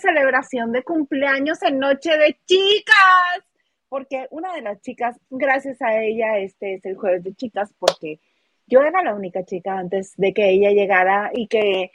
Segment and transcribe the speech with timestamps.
[0.00, 3.44] a celebración de cumpleaños en Noche de Chicas,
[3.88, 8.18] porque una de las chicas, gracias a ella, este es el jueves de chicas, porque
[8.66, 11.90] yo era la única chica antes de que ella llegara y que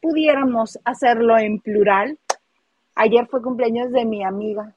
[0.00, 2.18] pudiéramos hacerlo en plural.
[2.94, 4.74] Ayer fue cumpleaños de mi amiga,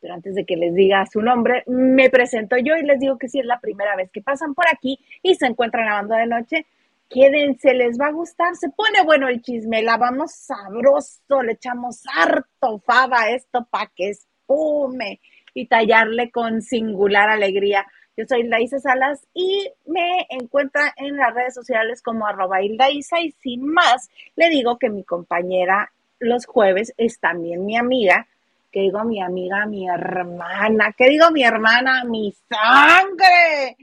[0.00, 3.28] pero antes de que les diga su nombre, me presento yo y les digo que
[3.28, 6.26] si es la primera vez que pasan por aquí y se encuentran la banda de
[6.26, 6.66] noche,
[7.08, 12.80] quédense, les va a gustar, se pone bueno el chisme, lavamos sabroso, le echamos harto
[12.84, 15.20] fava a esto para que espume
[15.54, 17.86] y tallarle con singular alegría.
[18.16, 23.32] Yo soy Laisa Salas y me encuentra en las redes sociales como arroba Isa y
[23.32, 28.26] sin más le digo que mi compañera los jueves es también mi amiga,
[28.70, 33.76] que digo mi amiga, mi hermana, que digo mi hermana, mi sangre.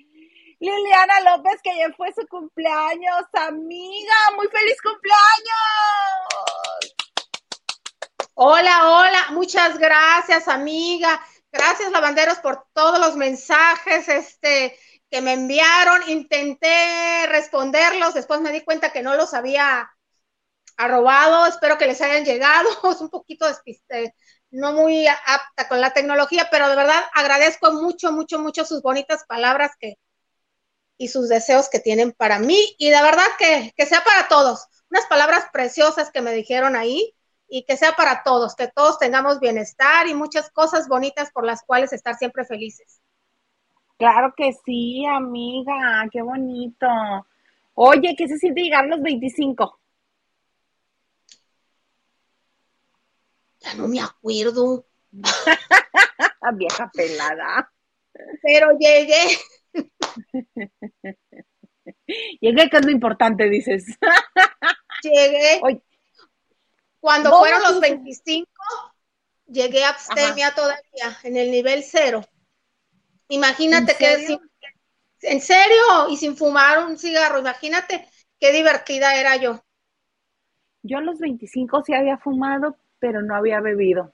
[0.62, 5.18] Liliana López, que ya fue su cumpleaños, amiga, muy feliz cumpleaños.
[8.36, 11.20] Hola, hola, muchas gracias, amiga.
[11.52, 14.78] Gracias, lavanderos, por todos los mensajes este,
[15.10, 16.08] que me enviaron.
[16.08, 19.92] Intenté responderlos, después me di cuenta que no los había
[20.78, 21.48] arrobado.
[21.48, 22.70] Espero que les hayan llegado.
[22.92, 24.14] Es un poquito despiste,
[24.52, 29.24] no muy apta con la tecnología, pero de verdad agradezco mucho, mucho, mucho sus bonitas
[29.28, 29.96] palabras que,
[31.02, 32.76] y sus deseos que tienen para mí.
[32.78, 34.68] Y de verdad que, que sea para todos.
[34.92, 37.16] Unas palabras preciosas que me dijeron ahí
[37.50, 41.64] y que sea para todos, que todos tengamos bienestar y muchas cosas bonitas por las
[41.64, 43.02] cuales estar siempre felices.
[43.98, 46.88] Claro que sí, amiga, qué bonito.
[47.74, 49.80] Oye, ¿qué se siente llegar a los 25?
[53.62, 54.86] Ya no me acuerdo.
[56.54, 57.72] Vieja pelada.
[58.44, 59.40] Pero llegué.
[62.40, 63.86] llegué, que es lo importante, dices.
[65.04, 65.60] llegué.
[65.64, 65.82] Oye,
[67.00, 68.48] cuando fueron los 25,
[69.48, 72.24] llegué a abstemia todavía, en el nivel cero.
[73.28, 74.40] Imagínate que
[75.22, 78.08] en serio, y sin fumar un cigarro, imagínate
[78.40, 79.64] qué divertida era yo.
[80.84, 84.14] Yo a los 25 sí había fumado, pero no había bebido.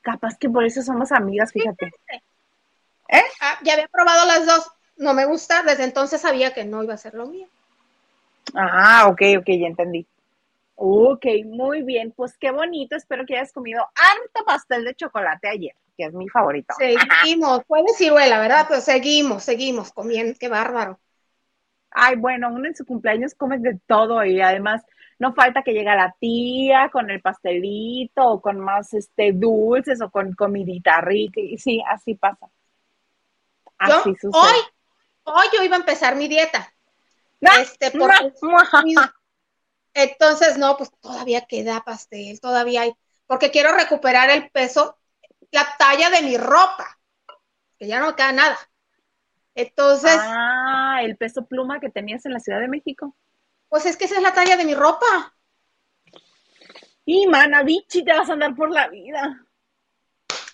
[0.00, 1.86] Capaz que por eso somos amigas, fíjate.
[3.08, 3.22] ¿Eh?
[3.40, 4.70] Ah, ya había probado las dos,
[5.02, 7.46] no me gusta, desde entonces sabía que no iba a ser lo mío.
[8.54, 10.06] Ah, ok, ok, ya entendí.
[10.76, 12.12] Ok, muy bien.
[12.12, 12.96] Pues qué bonito.
[12.96, 16.74] Espero que hayas comido harto pastel de chocolate ayer, que es mi favorito.
[16.78, 18.66] Seguimos, fue de ciruela, ¿verdad?
[18.66, 20.34] Pues seguimos, seguimos comiendo.
[20.38, 20.98] Qué bárbaro.
[21.90, 24.82] Ay, bueno, uno en su cumpleaños come de todo y además
[25.18, 30.10] no falta que llegue la tía con el pastelito o con más este dulces o
[30.10, 31.40] con comidita rica.
[31.40, 32.48] Y sí, así pasa.
[33.78, 34.40] Así sucede.
[34.42, 34.58] Hoy,
[35.24, 36.72] hoy yo iba a empezar mi dieta.
[37.60, 38.32] este, porque
[39.94, 42.94] entonces, no, pues todavía queda pastel, todavía hay,
[43.26, 44.98] porque quiero recuperar el peso,
[45.50, 46.98] la talla de mi ropa,
[47.78, 48.58] que ya no queda nada.
[49.54, 50.18] Entonces.
[50.18, 53.14] Ah, el peso pluma que tenías en la Ciudad de México.
[53.68, 55.34] Pues es que esa es la talla de mi ropa.
[57.04, 59.44] Y mana, bichi, te vas a andar por la vida.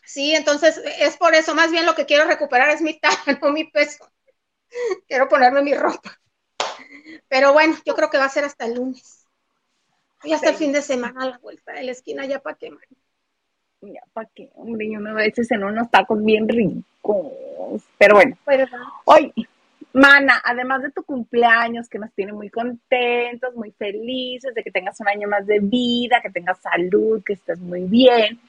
[0.04, 3.52] Sí, entonces es por eso, más bien lo que quiero recuperar es mi talla, no
[3.52, 4.10] mi peso.
[5.08, 6.18] Quiero ponerme mi ropa.
[7.28, 9.26] Pero bueno, yo creo que va a ser hasta el lunes.
[10.24, 12.70] Y hasta el fin de semana a la vuelta de la esquina, ya para qué,
[12.70, 12.82] man.
[13.80, 17.32] Ya para qué, hombre, yo me voy a veces en unos tacos bien ricos.
[17.96, 18.36] Pero bueno,
[19.04, 19.32] hoy,
[19.92, 24.98] mana, además de tu cumpleaños, que nos tiene muy contentos, muy felices, de que tengas
[25.00, 28.40] un año más de vida, que tengas salud, que estés muy bien.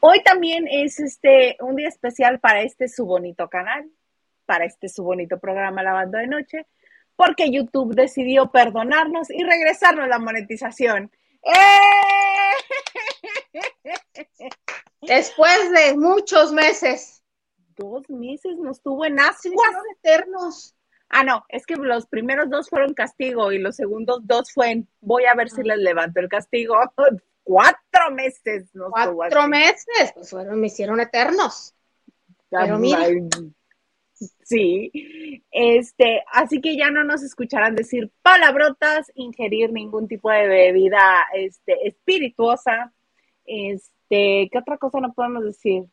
[0.00, 3.88] Hoy también es este un día especial para este su bonito canal,
[4.50, 6.66] para este su bonito programa Lavando de Noche
[7.14, 11.08] porque YouTube decidió perdonarnos y regresarnos la monetización.
[11.44, 11.52] ¡Eh!
[15.02, 17.22] Después de muchos meses.
[17.76, 19.76] Dos meses nos tuvo en ascuas.
[19.98, 20.74] eternos.
[21.10, 25.26] Ah, no, es que los primeros dos fueron castigo y los segundos dos fueron, voy
[25.26, 26.74] a ver si les levanto el castigo.
[27.44, 31.72] Cuatro meses nos Cuatro meses, pues fueron, me hicieron eternos.
[32.50, 33.06] Pero mira.
[34.42, 41.00] Sí, este, así que ya no nos escucharán decir palabrotas, ingerir ningún tipo de bebida,
[41.34, 42.92] este, espirituosa,
[43.46, 45.84] este, ¿qué otra cosa no podemos decir?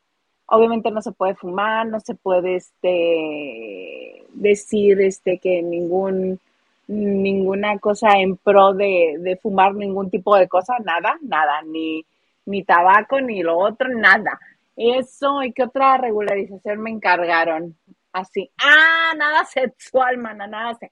[0.47, 6.39] Obviamente no se puede fumar, no se puede, este, decir, este, que ningún,
[6.87, 12.05] ninguna cosa en pro de, de fumar ningún tipo de cosa, nada, nada, ni,
[12.45, 14.39] ni tabaco, ni lo otro, nada.
[14.75, 17.75] Eso, ¿y qué otra regularización me encargaron?
[18.11, 18.51] Así.
[18.57, 20.91] Ah, nada sexual, mana, nada sexual.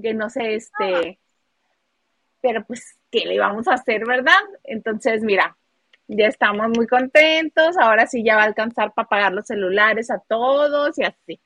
[0.00, 1.20] Que no sé, este.
[2.40, 4.40] pero pues, ¿qué le vamos a hacer, verdad?
[4.64, 5.56] Entonces, mira,
[6.08, 10.18] ya estamos muy contentos, ahora sí ya va a alcanzar para pagar los celulares a
[10.18, 11.40] todos y así.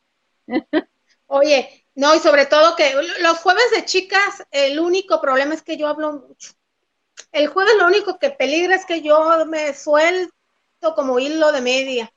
[1.26, 5.76] Oye, no, y sobre todo que los jueves de chicas, el único problema es que
[5.76, 6.52] yo hablo mucho.
[7.32, 10.32] El jueves lo único que peligra es que yo me suelto
[10.94, 12.12] como hilo de media.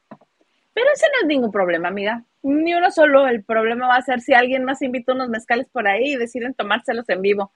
[0.73, 2.23] Pero ese no es ningún problema, amiga.
[2.41, 3.27] Ni uno solo.
[3.27, 6.53] El problema va a ser si alguien más invita unos mezcales por ahí y deciden
[6.53, 7.51] tomárselos en vivo.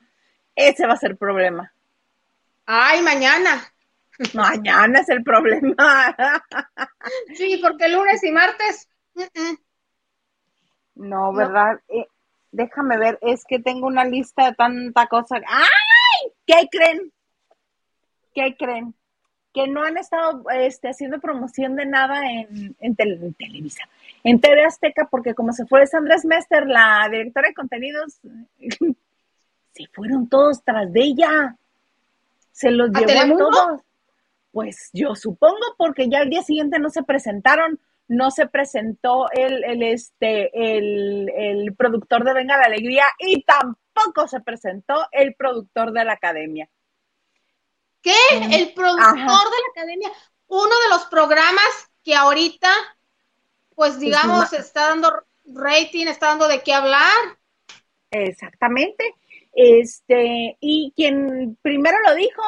[0.55, 1.73] Ese va a ser el problema.
[2.65, 3.73] Ay, mañana.
[4.33, 5.75] Mañana es el problema.
[7.35, 8.87] sí, porque lunes y martes.
[10.95, 11.79] No, ¿verdad?
[11.87, 12.05] Eh,
[12.51, 15.37] déjame ver, es que tengo una lista de tanta cosa.
[15.47, 16.31] ¡Ay!
[16.45, 17.11] ¿Qué creen?
[18.33, 18.95] ¿Qué creen?
[19.53, 23.83] Que no han estado este, haciendo promoción de nada en, en, Televisa,
[24.23, 28.19] en TV Azteca, porque como se fue Sandra Smester, la directora de contenidos,
[29.73, 31.57] se fueron todos tras de ella.
[32.51, 33.81] Se los llevó a todos.
[34.51, 39.63] Pues yo supongo, porque ya al día siguiente no se presentaron, no se presentó el,
[39.63, 45.91] el este, el, el, productor de Venga la Alegría y tampoco se presentó el productor
[45.91, 46.69] de la academia.
[48.01, 48.13] ¿Qué?
[48.51, 50.11] El productor de la academia,
[50.47, 52.69] uno de los programas que ahorita,
[53.75, 55.11] pues digamos, está dando
[55.45, 57.11] rating, está dando de qué hablar.
[58.11, 59.15] Exactamente.
[59.51, 62.41] Este, y quien primero lo dijo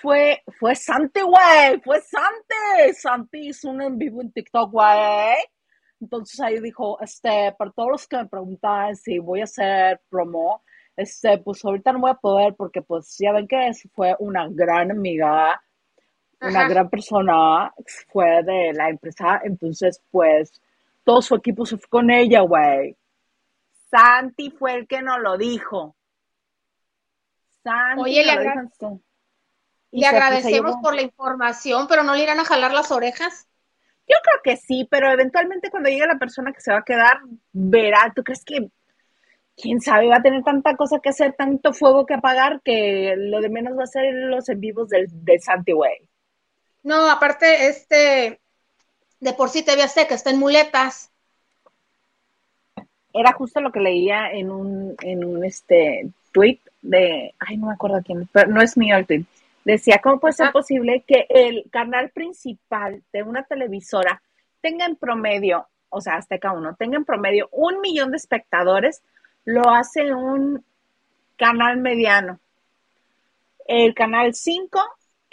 [0.00, 2.94] fue, fue Santi, güey, fue Santi.
[2.94, 5.36] Santi hizo un en vivo en TikTok, güey.
[6.00, 10.62] Entonces ahí dijo, este, para todos los que me preguntan si voy a hacer promo,
[10.96, 14.90] este, pues ahorita no voy a poder porque pues ya ven que fue una gran
[14.90, 15.60] amiga,
[16.40, 17.72] una gran persona,
[18.08, 20.52] fue de la empresa, entonces pues
[21.04, 22.96] todo su equipo se fue con ella, güey.
[23.90, 25.96] Santi fue el que nos lo dijo.
[27.62, 29.00] Santi Oye, le, dijo
[29.92, 33.48] le agradecemos por la información, pero no le irán a jalar las orejas.
[34.08, 37.20] Yo creo que sí, pero eventualmente cuando llegue la persona que se va a quedar,
[37.52, 38.68] verá, ¿tú crees que
[39.56, 43.40] quién sabe, va a tener tanta cosa que hacer, tanto fuego que apagar, que lo
[43.40, 46.08] de menos va a ser los en vivos del, del Santi Way?
[46.86, 48.38] No, aparte, este,
[49.18, 51.10] de por sí te sé que está en muletas.
[53.12, 57.72] Era justo lo que leía en un, en un este tweet de, ay, no me
[57.72, 59.24] acuerdo quién, pero no es mío el tweet
[59.64, 64.22] Decía, ¿cómo puede ser posible que el canal principal de una televisora
[64.60, 69.02] tenga en promedio, o sea, Azteca 1, tenga en promedio un millón de espectadores?
[69.44, 70.64] Lo hace un
[71.36, 72.38] canal mediano.
[73.66, 74.80] El canal 5,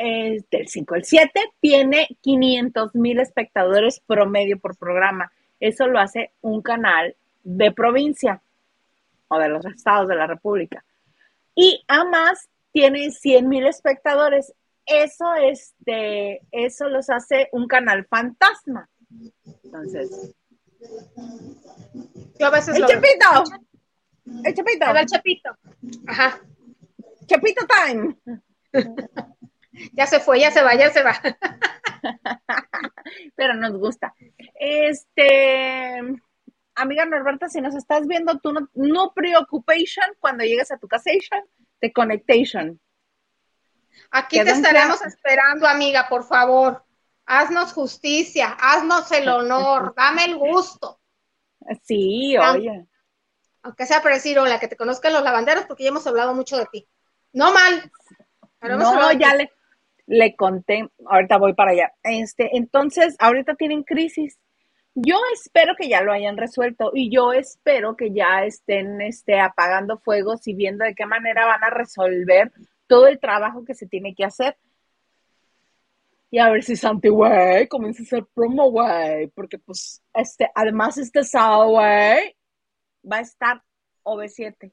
[0.04, 1.32] el, del 5 al 7,
[1.62, 5.32] tiene 500 mil espectadores promedio por programa.
[5.60, 8.42] Eso lo hace un canal de provincia
[9.30, 10.84] o de los estados de la República.
[11.56, 14.54] Y además tienen 100 mil espectadores.
[14.86, 18.90] Eso, este, eso los hace un canal fantasma.
[19.64, 20.36] Entonces.
[22.40, 23.44] Yo a veces ¡El lo Chapito!
[24.44, 24.86] ¡El Chapito!
[24.96, 25.58] El Chapito.
[26.08, 26.42] Ajá.
[27.26, 28.18] Chapito time.
[29.94, 31.20] ya se fue, ya se va, ya se va.
[33.36, 34.14] Pero nos gusta.
[34.56, 36.00] Este,
[36.76, 41.44] amiga Norberta, si nos estás viendo, tú no, no preoccupation cuando llegues a tu casation
[41.82, 42.80] de Connectation.
[44.12, 46.84] Aquí te estaremos esperando, amiga, por favor.
[47.26, 51.00] Haznos justicia, haznos el honor, dame el gusto.
[51.84, 52.86] Sí, oye.
[53.62, 56.58] Aunque sea para decir hola, que te conozcan los lavanderos, porque ya hemos hablado mucho
[56.58, 56.88] de ti.
[57.32, 57.92] No mal.
[58.62, 59.50] no, ya le,
[60.08, 61.94] le conté, ahorita voy para allá.
[62.04, 64.38] Este, entonces, ahorita tienen crisis
[64.96, 69.98] yo espero que ya lo hayan resuelto y yo espero que ya estén este, apagando
[69.98, 72.52] fuegos y viendo de qué manera van a resolver
[72.88, 74.56] todo el trabajo que se tiene que hacer.
[76.30, 80.98] Y a ver si Santi, güey, comienza a hacer promo, güey, porque pues, este, además
[80.98, 82.36] este sábado, güey,
[83.10, 83.64] va a estar
[84.04, 84.72] OV7.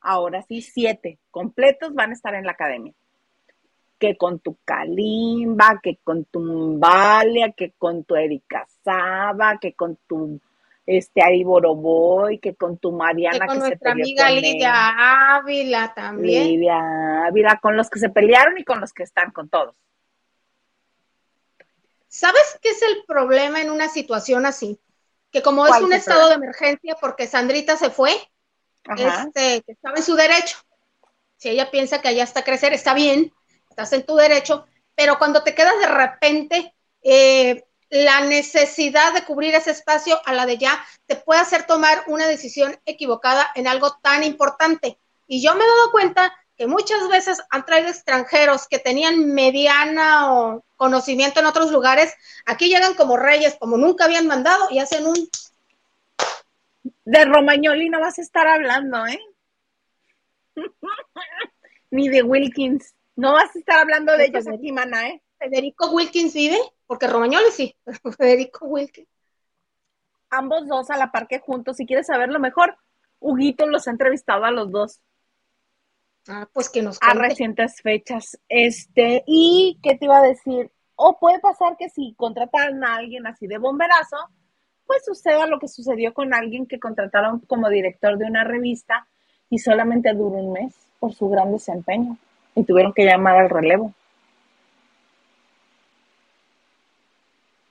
[0.00, 2.94] Ahora sí, siete completos van a estar en la academia
[3.98, 9.96] que con tu Kalimba, que con tu Valia, que con tu Erika Saba, que con
[10.06, 10.40] tu
[10.86, 16.46] este Ari Boroboy, que con tu Mariana que, con nuestra amiga Lidia Ávila también.
[16.46, 19.76] Lidia Ávila, con los que se pelearon y con los que están con todos.
[22.08, 24.78] ¿Sabes qué es el problema en una situación así?
[25.32, 28.12] Que como es un estado de emergencia porque Sandrita se fue,
[28.96, 30.58] este, que estaba en su derecho.
[31.36, 33.32] Si ella piensa que allá está crecer, está bien,
[33.74, 39.54] estás en tu derecho, pero cuando te quedas de repente, eh, la necesidad de cubrir
[39.54, 43.96] ese espacio a la de ya te puede hacer tomar una decisión equivocada en algo
[44.00, 44.98] tan importante.
[45.26, 50.60] Y yo me he dado cuenta que muchas veces han traído extranjeros que tenían mediana
[50.76, 52.14] conocimiento en otros lugares,
[52.46, 55.16] aquí llegan como reyes, como nunca habían mandado y hacen un...
[57.04, 59.20] De Romagnoli no vas a estar hablando, ¿eh?
[61.90, 62.94] Ni de Wilkins.
[63.16, 65.22] No vas a estar hablando de ellos aquí, mana, ¿eh?
[65.38, 67.76] Federico Wilkins vive, porque Romagnoli sí,
[68.18, 69.08] Federico Wilkins.
[70.30, 72.76] Ambos dos a la par que juntos, si quieres saberlo mejor,
[73.20, 75.00] Huguito los ha entrevistado a los dos.
[76.26, 78.38] Ah, pues que nos A recientes fechas.
[78.48, 83.26] Este, y qué te iba a decir, o puede pasar que si contrataran a alguien
[83.26, 84.16] así de bomberazo,
[84.86, 89.06] pues suceda lo que sucedió con alguien que contrataron como director de una revista
[89.50, 92.18] y solamente duró un mes por su gran desempeño
[92.54, 93.94] y tuvieron que llamar al relevo.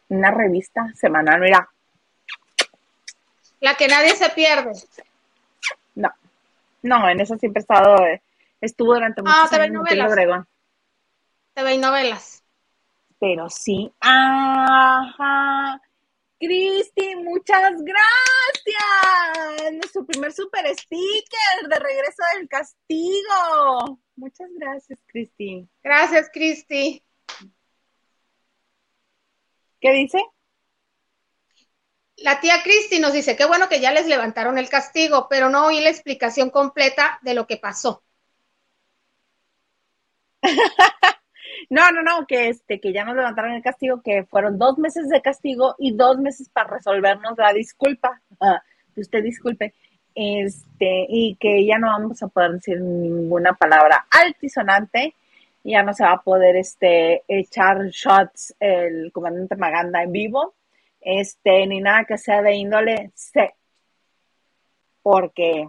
[0.10, 1.70] Una revista semanal, mira.
[3.60, 4.74] La que nadie se pierde.
[5.96, 6.10] No,
[6.82, 8.22] no, en eso siempre he estado, eh,
[8.62, 10.12] estuvo durante muchos Ah, TV años en novelas.
[10.12, 10.48] Obregón.
[11.54, 12.44] TV y novelas.
[13.20, 15.82] Pero sí, ajá.
[16.40, 19.74] Cristi, muchas gracias.
[19.74, 23.98] Nuestro primer super sticker de regreso del castigo.
[24.16, 25.70] Muchas gracias, Cristi.
[25.84, 27.04] Gracias, Cristi.
[29.80, 30.18] ¿Qué dice?
[32.18, 35.68] La tía Cristi nos dice, qué bueno que ya les levantaron el castigo, pero no
[35.68, 38.04] oí la explicación completa de lo que pasó.
[41.70, 45.10] No, no, no, que este, que ya nos levantaron el castigo, que fueron dos meses
[45.10, 48.22] de castigo y dos meses para resolvernos la disculpa.
[48.40, 48.62] Ah,
[48.96, 49.74] usted disculpe.
[50.16, 55.16] Este, y que ya no vamos a poder decir ninguna palabra altisonante.
[55.64, 60.54] Ya no se va a poder este, echar shots el comandante Maganda en vivo.
[61.00, 63.54] Este, ni nada que sea de índole C.
[65.02, 65.68] Porque,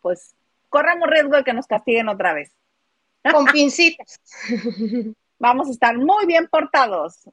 [0.00, 0.34] pues,
[0.68, 2.52] corremos riesgo de que nos castiguen otra vez.
[3.30, 4.20] Con pincitas.
[5.38, 7.28] Vamos a estar muy bien portados.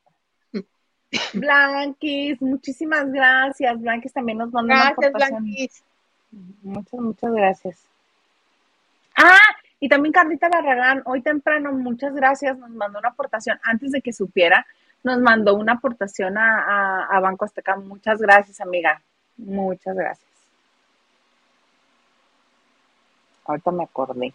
[1.34, 3.80] Blanquis, muchísimas gracias.
[3.80, 5.44] Blanquis también nos mandó una Gracias, aportación.
[5.44, 5.84] Blanquis.
[6.64, 7.80] Muchas, muchas gracias.
[9.18, 9.40] Ah,
[9.80, 14.12] y también Carlita Barragán, hoy temprano, muchas gracias, nos mandó una aportación, antes de que
[14.12, 14.66] supiera,
[15.04, 17.76] nos mandó una aportación a, a- a Banco Azteca.
[17.78, 19.02] Muchas gracias, amiga.
[19.38, 20.26] Muchas gracias.
[23.46, 24.34] Ahorita me acordé.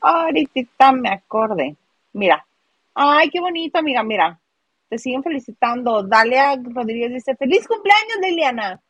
[0.00, 1.76] Ahorita me acordé.
[2.12, 2.46] Mira.
[2.94, 4.02] Ay, qué bonito, amiga.
[4.04, 4.38] Mira.
[4.88, 6.04] Te siguen felicitando.
[6.04, 8.80] Dalia Rodríguez dice, feliz cumpleaños, Liliana.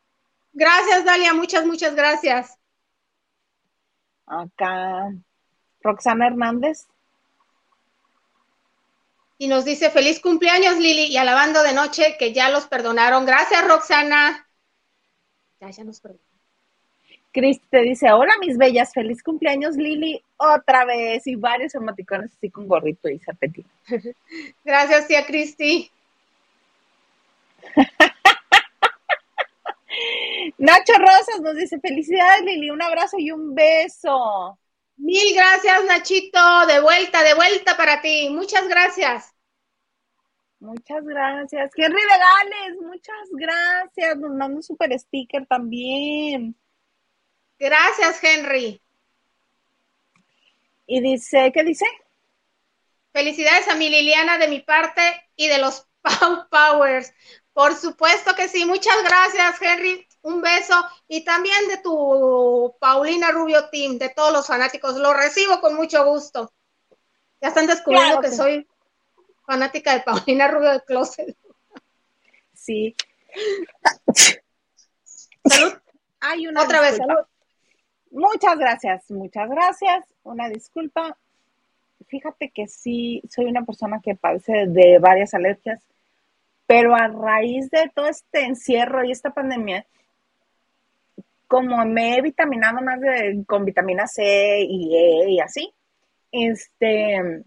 [0.55, 2.57] Gracias, Dalia, muchas, muchas gracias.
[4.25, 5.11] Acá.
[5.81, 6.87] Roxana Hernández.
[9.37, 13.25] Y nos dice, feliz cumpleaños, Lili, y alabando de noche que ya los perdonaron.
[13.25, 14.47] Gracias, Roxana.
[15.59, 16.25] Ya, ya nos perdonaron.
[17.33, 22.49] Cristi te dice, hola mis bellas, feliz cumpleaños Lili, otra vez, y varios emoticones así
[22.49, 23.67] con gorrito y serpentina.
[24.63, 25.91] Gracias, tía Cristi.
[30.57, 34.57] Nacho Rosas nos dice, felicidades Lili, un abrazo y un beso.
[34.97, 36.65] Mil gracias, Nachito.
[36.67, 38.29] De vuelta, de vuelta para ti.
[38.29, 39.33] Muchas gracias.
[40.59, 41.71] Muchas gracias.
[41.75, 44.17] Henry Legales, muchas gracias.
[44.17, 46.55] Nos manda un super sticker también.
[47.59, 48.81] Gracias, Henry.
[50.87, 51.85] Y dice, ¿qué dice?
[53.11, 55.01] Felicidades a mi Liliana de mi parte
[55.35, 57.13] y de los Pau Powers.
[57.53, 58.65] Por supuesto que sí.
[58.65, 60.07] Muchas gracias, Henry.
[60.25, 60.73] Un beso.
[61.07, 64.95] Y también de tu Paulina Rubio Team, de todos los fanáticos.
[64.97, 66.51] Lo recibo con mucho gusto.
[67.41, 68.67] Ya están descubriendo Claro que que- soy
[69.45, 71.37] fanática de Paulina Rubio de Closet.
[72.55, 72.95] Sí.
[75.45, 75.73] Salud.
[76.21, 77.19] Hay una Otra vez, salud.
[78.09, 80.05] Muchas gracias, muchas gracias.
[80.23, 81.15] Una disculpa.
[82.07, 85.83] Fíjate que sí, soy una persona que padece de varias alergias,
[86.65, 89.85] pero a raíz de todo este encierro y esta pandemia,
[91.47, 95.73] como me he vitaminado más de- con vitamina C y E y así,
[96.31, 97.43] este,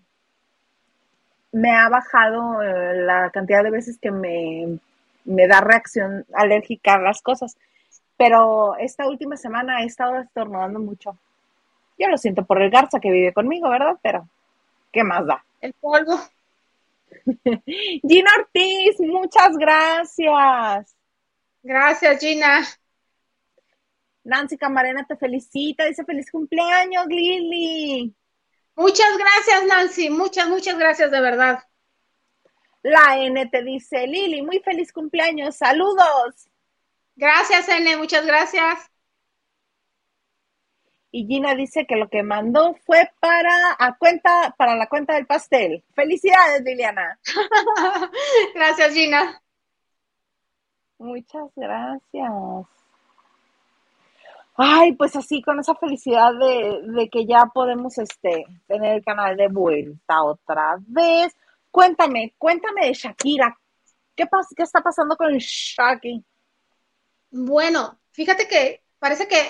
[1.52, 4.78] me ha bajado eh, la cantidad de veces que me,
[5.24, 7.56] me da reacción alérgica a las cosas.
[8.16, 11.16] Pero esta última semana he estado estornudando mucho.
[11.98, 13.96] Yo lo siento por el Garza que vive conmigo, ¿verdad?
[14.02, 14.28] Pero,
[14.92, 15.44] ¿qué más da?
[15.60, 16.18] El polvo.
[18.02, 20.94] Gina Ortiz, muchas gracias.
[21.62, 22.64] Gracias, Gina.
[24.28, 28.14] Nancy Camarena te felicita, dice feliz cumpleaños, Lili.
[28.76, 30.10] Muchas gracias, Nancy.
[30.10, 31.60] Muchas, muchas gracias, de verdad.
[32.82, 36.48] La N te dice, Lili, muy feliz cumpleaños, saludos.
[37.16, 37.96] Gracias, N.
[37.96, 38.90] Muchas gracias.
[41.10, 45.26] Y Gina dice que lo que mandó fue para a cuenta, para la cuenta del
[45.26, 45.82] pastel.
[45.94, 47.18] Felicidades, Liliana.
[48.54, 49.42] gracias, Gina.
[50.98, 52.77] Muchas gracias.
[54.60, 59.36] Ay, pues así con esa felicidad de, de, que ya podemos este, tener el canal
[59.36, 61.32] de vuelta otra vez.
[61.70, 63.56] Cuéntame, cuéntame de Shakira.
[64.16, 66.24] ¿Qué, pasa, qué está pasando con Shakira?
[67.30, 69.40] Bueno, fíjate que parece que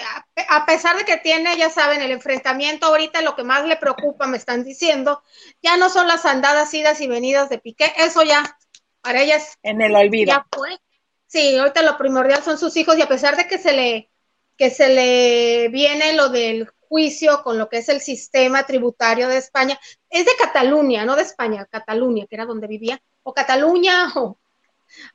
[0.47, 4.27] a pesar de que tiene, ya saben, el enfrentamiento ahorita, lo que más le preocupa,
[4.27, 5.23] me están diciendo,
[5.63, 8.59] ya no son las andadas, idas y venidas de Piqué, eso ya,
[9.01, 9.57] para ellas.
[9.63, 10.35] En el olvido.
[10.35, 10.79] Ya fue.
[11.27, 14.11] Sí, ahorita lo primordial son sus hijos y a pesar de que se le,
[14.59, 19.39] que se le viene lo del juicio con lo que es el sistema tributario de
[19.39, 19.79] España,
[20.11, 24.39] es de Cataluña, no de España, Cataluña, que era donde vivía, o Cataluña, o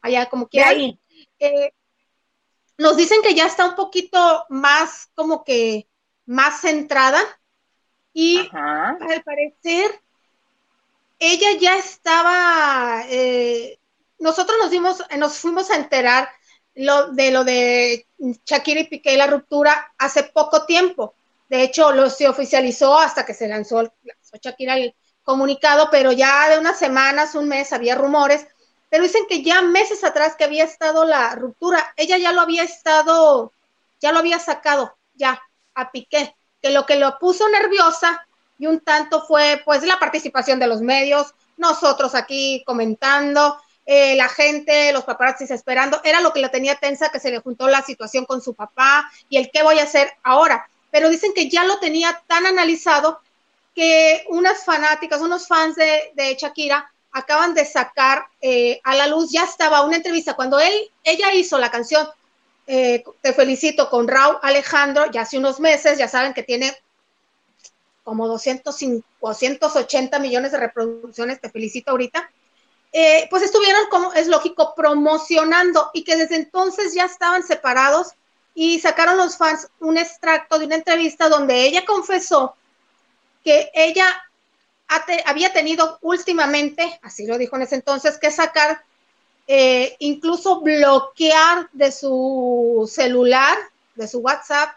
[0.02, 0.98] allá como ahí.
[1.40, 1.74] Eh,
[2.78, 5.88] nos dicen que ya está un poquito más como que
[6.26, 7.20] más centrada
[8.14, 10.02] y al parecer
[11.20, 13.80] ella ya estaba, eh,
[14.20, 16.30] nosotros nos dimos, nos fuimos a enterar
[16.76, 18.08] lo, de lo de
[18.46, 21.16] Shakira y Piqué la ruptura hace poco tiempo.
[21.50, 26.50] De hecho, lo se oficializó hasta que se lanzó, lanzó Shakira el comunicado, pero ya
[26.50, 28.48] de unas semanas, un mes, había rumores
[28.94, 32.62] pero dicen que ya meses atrás que había estado la ruptura, ella ya lo había
[32.62, 33.52] estado,
[34.00, 35.42] ya lo había sacado, ya,
[35.74, 38.24] a Piqué, que lo que lo puso nerviosa
[38.60, 44.30] y un tanto fue pues la participación de los medios, nosotros aquí comentando, eh, la
[44.30, 47.82] gente, los paparazzis esperando, era lo que la tenía tensa, que se le juntó la
[47.82, 50.68] situación con su papá y el qué voy a hacer ahora.
[50.92, 53.20] Pero dicen que ya lo tenía tan analizado
[53.76, 59.32] que unas fanáticas, unos fans de, de Shakira, acaban de sacar eh, a la luz,
[59.32, 62.08] ya estaba una entrevista cuando él, ella hizo la canción
[62.66, 66.74] eh, Te felicito con Raúl Alejandro, ya hace unos meses, ya saben que tiene
[68.04, 72.30] como 205, 280 millones de reproducciones, te felicito ahorita.
[72.96, 78.10] Eh, pues estuvieron, como es lógico, promocionando y que desde entonces ya estaban separados
[78.54, 82.56] y sacaron los fans un extracto de una entrevista donde ella confesó
[83.44, 84.06] que ella
[85.26, 88.84] había tenido últimamente, así lo dijo en ese entonces, que sacar,
[89.48, 93.58] eh, incluso bloquear de su celular,
[93.96, 94.70] de su WhatsApp,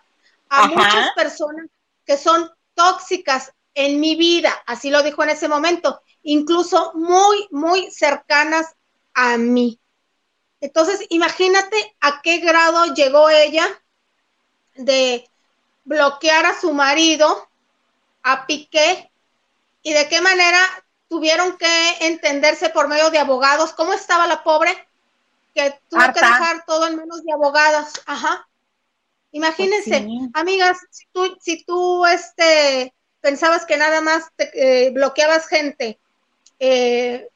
[0.48, 1.66] a muchas personas
[2.06, 7.88] que son tóxicas en mi vida, así lo dijo en ese momento, incluso muy, muy
[7.92, 8.74] cercanas
[9.14, 9.78] a mí.
[10.60, 13.64] Entonces, imagínate a qué grado llegó ella
[14.74, 15.28] de
[15.84, 17.48] bloquear a su marido,
[18.24, 19.10] a Piqué,
[19.82, 20.58] y de qué manera
[21.08, 23.72] tuvieron que entenderse por medio de abogados.
[23.72, 24.88] ¿Cómo estaba la pobre?
[25.54, 28.02] Que tuvo que dejar todo en menos de abogados.
[28.04, 28.48] Ajá.
[29.30, 35.46] Imagínense, pues amigas, si tú, si tú este, pensabas que nada más te, eh, bloqueabas
[35.46, 36.00] gente
[36.58, 37.28] eh,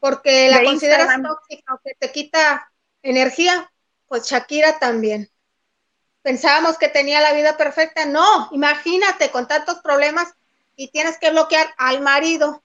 [0.00, 2.70] porque la consideras tóxica o que te quita
[3.02, 3.70] energía,
[4.06, 5.28] pues Shakira también.
[6.22, 8.04] Pensábamos que tenía la vida perfecta.
[8.04, 10.34] No, imagínate, con tantos problemas,
[10.78, 12.62] y tienes que bloquear al marido.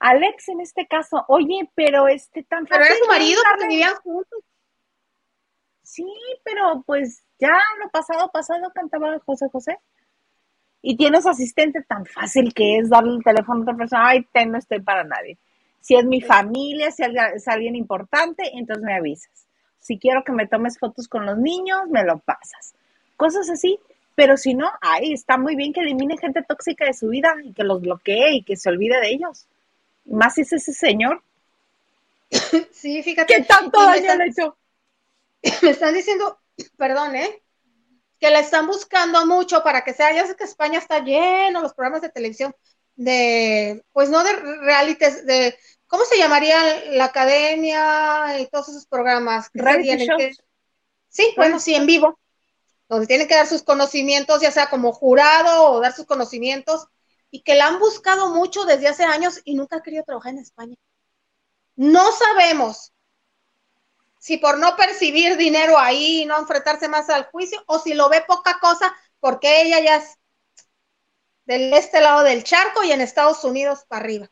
[0.00, 4.40] Alex, en este caso, oye, pero este tan Pero era su marido porque vivían juntos.
[5.82, 6.06] Sí,
[6.44, 9.78] pero pues ya lo pasado, pasado cantaba José José.
[10.80, 14.52] Y tienes asistente tan fácil que es darle el teléfono a otra persona, ay, ten,
[14.52, 15.36] no estoy para nadie.
[15.80, 19.46] Si es mi familia, si es alguien importante, entonces me avisas.
[19.80, 22.74] Si quiero que me tomes fotos con los niños, me lo pasas.
[23.16, 23.78] Cosas así.
[24.14, 27.52] Pero si no, ahí está muy bien que elimine gente tóxica de su vida y
[27.52, 29.46] que los bloquee y que se olvide de ellos.
[30.06, 31.22] Más si es ese señor.
[32.72, 33.32] Sí, fíjate.
[33.32, 34.56] ¿Qué tanto daño le hecho?
[35.62, 36.38] Me están diciendo,
[36.76, 37.42] perdón, ¿eh?
[38.18, 40.12] Que la están buscando mucho para que sea.
[40.12, 42.54] Ya sé que España está lleno, los programas de televisión,
[42.96, 49.50] de, pues no de realities, de, ¿cómo se llamaría la academia y todos esos programas?
[49.50, 49.60] Que
[51.08, 52.18] sí, bueno, sí, en vivo
[52.88, 56.86] donde tiene que dar sus conocimientos, ya sea como jurado o dar sus conocimientos,
[57.30, 60.38] y que la han buscado mucho desde hace años y nunca ha querido trabajar en
[60.38, 60.76] España.
[61.76, 62.92] No sabemos
[64.18, 68.08] si por no percibir dinero ahí y no enfrentarse más al juicio, o si lo
[68.08, 70.18] ve poca cosa, porque ella ya es
[71.46, 74.28] del este lado del charco y en Estados Unidos para arriba.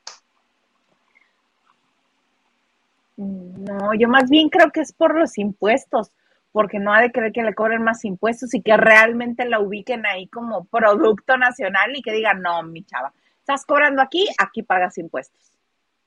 [3.17, 6.13] No, yo más bien creo que es por los impuestos
[6.53, 10.07] porque no ha de creer que le cobren más impuestos y que realmente la ubiquen
[10.07, 14.97] ahí como producto nacional y que digan, no, mi chava, estás cobrando aquí, aquí pagas
[14.97, 15.53] impuestos.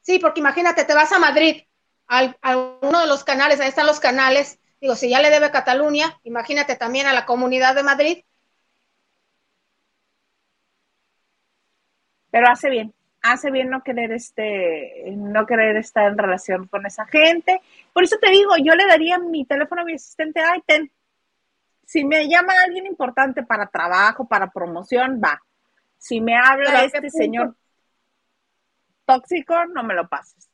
[0.01, 1.61] Sí, porque imagínate, te vas a Madrid,
[2.09, 5.51] al, a uno de los canales, ahí están los canales, digo, si ya le debe
[5.51, 8.23] Cataluña, imagínate también a la comunidad de Madrid.
[12.31, 17.05] Pero hace bien, hace bien no querer este, no querer estar en relación con esa
[17.05, 17.61] gente.
[17.93, 20.91] Por eso te digo, yo le daría mi teléfono a mi asistente, ay, ten.
[21.85, 25.41] Si me llama alguien importante para trabajo, para promoción, va.
[25.97, 27.55] Si me habla este señor
[29.05, 30.48] tóxico, no me lo pases.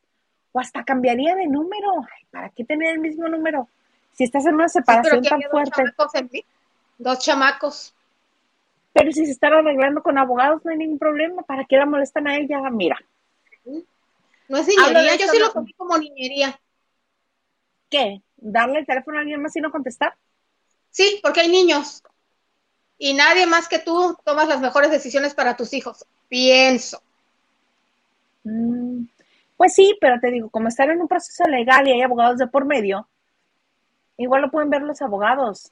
[0.55, 1.91] O hasta cambiaría de número.
[2.31, 3.67] ¿Para qué tener el mismo número?
[4.13, 5.83] Si estás en una separación tan fuerte.
[6.97, 7.93] Dos chamacos.
[8.93, 11.41] Pero si se están arreglando con abogados, no hay ningún problema.
[11.41, 12.61] ¿Para qué la molestan a ella?
[12.69, 12.97] Mira.
[14.47, 16.57] No es niñería, yo sí lo tomé como niñería.
[17.89, 18.21] ¿Qué?
[18.37, 20.15] ¿Darle el teléfono a alguien más y no contestar?
[20.89, 22.01] Sí, porque hay niños.
[22.97, 26.05] Y nadie más que tú tomas las mejores decisiones para tus hijos.
[26.29, 27.01] Pienso.
[28.45, 28.84] Mm,
[29.57, 32.47] pues sí, pero te digo, como están en un proceso legal y hay abogados de
[32.47, 33.07] por medio,
[34.17, 35.71] igual lo pueden ver los abogados.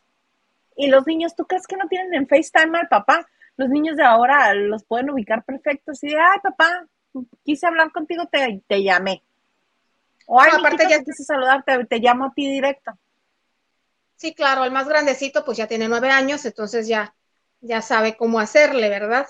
[0.75, 3.27] Y los niños, ¿tú crees que no tienen en FaceTime al papá?
[3.57, 6.87] Los niños de ahora los pueden ubicar perfectos y de, ay, papá,
[7.43, 9.21] quise hablar contigo, te, te llamé.
[10.25, 12.91] O ay, aparte ya quise saludarte, te llamo a ti directo.
[14.15, 17.13] Sí, claro, el más grandecito pues ya tiene nueve años, entonces ya,
[17.61, 19.27] ya sabe cómo hacerle, ¿verdad?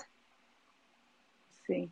[1.66, 1.90] Sí.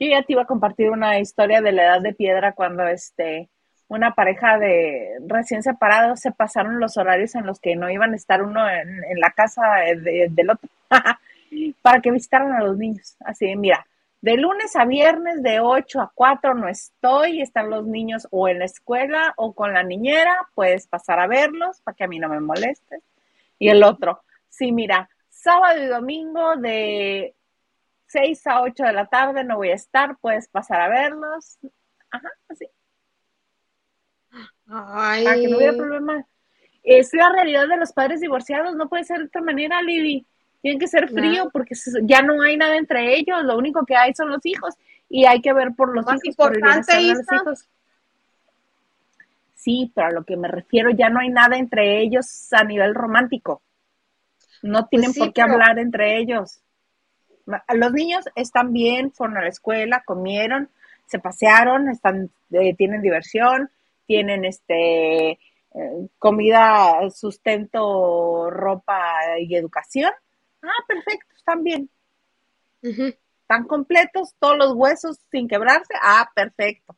[0.00, 3.50] Yo ya te iba a compartir una historia de la edad de piedra cuando este
[3.86, 8.16] una pareja de recién separados se pasaron los horarios en los que no iban a
[8.16, 9.62] estar uno en, la casa
[9.96, 10.70] del otro
[11.82, 13.16] para que visitaran a los niños.
[13.24, 13.84] Así, mira,
[14.22, 18.60] de lunes a viernes de 8 a 4 no estoy, están los niños o en
[18.60, 22.28] la escuela o con la niñera, puedes pasar a verlos para que a mí no
[22.28, 23.02] me molestes.
[23.58, 27.34] Y el otro, sí, mira, sábado y domingo de
[28.10, 31.58] 6 a 8 de la tarde no voy a estar, puedes pasar a verlos.
[32.10, 32.66] Ajá, así.
[34.66, 35.24] Ay.
[35.24, 36.26] Para que no hubiera problema.
[36.82, 40.26] Es la realidad de los padres divorciados, no puede ser de otra manera, Lili.
[40.60, 44.12] Tienen que ser frío porque ya no hay nada entre ellos, lo único que hay
[44.14, 44.74] son los hijos
[45.08, 46.24] y hay que ver por los hijos.
[46.24, 47.68] Importante, por los hijos.
[49.54, 52.94] Sí, pero a lo que me refiero ya no hay nada entre ellos a nivel
[52.94, 53.62] romántico.
[54.62, 56.60] No pues tienen por qué hablar entre ellos.
[57.74, 60.70] Los niños están bien, fueron a la escuela, comieron,
[61.06, 63.70] se pasearon, están, eh, tienen diversión,
[64.06, 70.12] tienen este eh, comida, sustento, ropa y educación.
[70.62, 71.90] Ah, perfecto, están bien.
[72.82, 75.94] Están completos, todos los huesos sin quebrarse.
[76.00, 76.96] Ah, perfecto.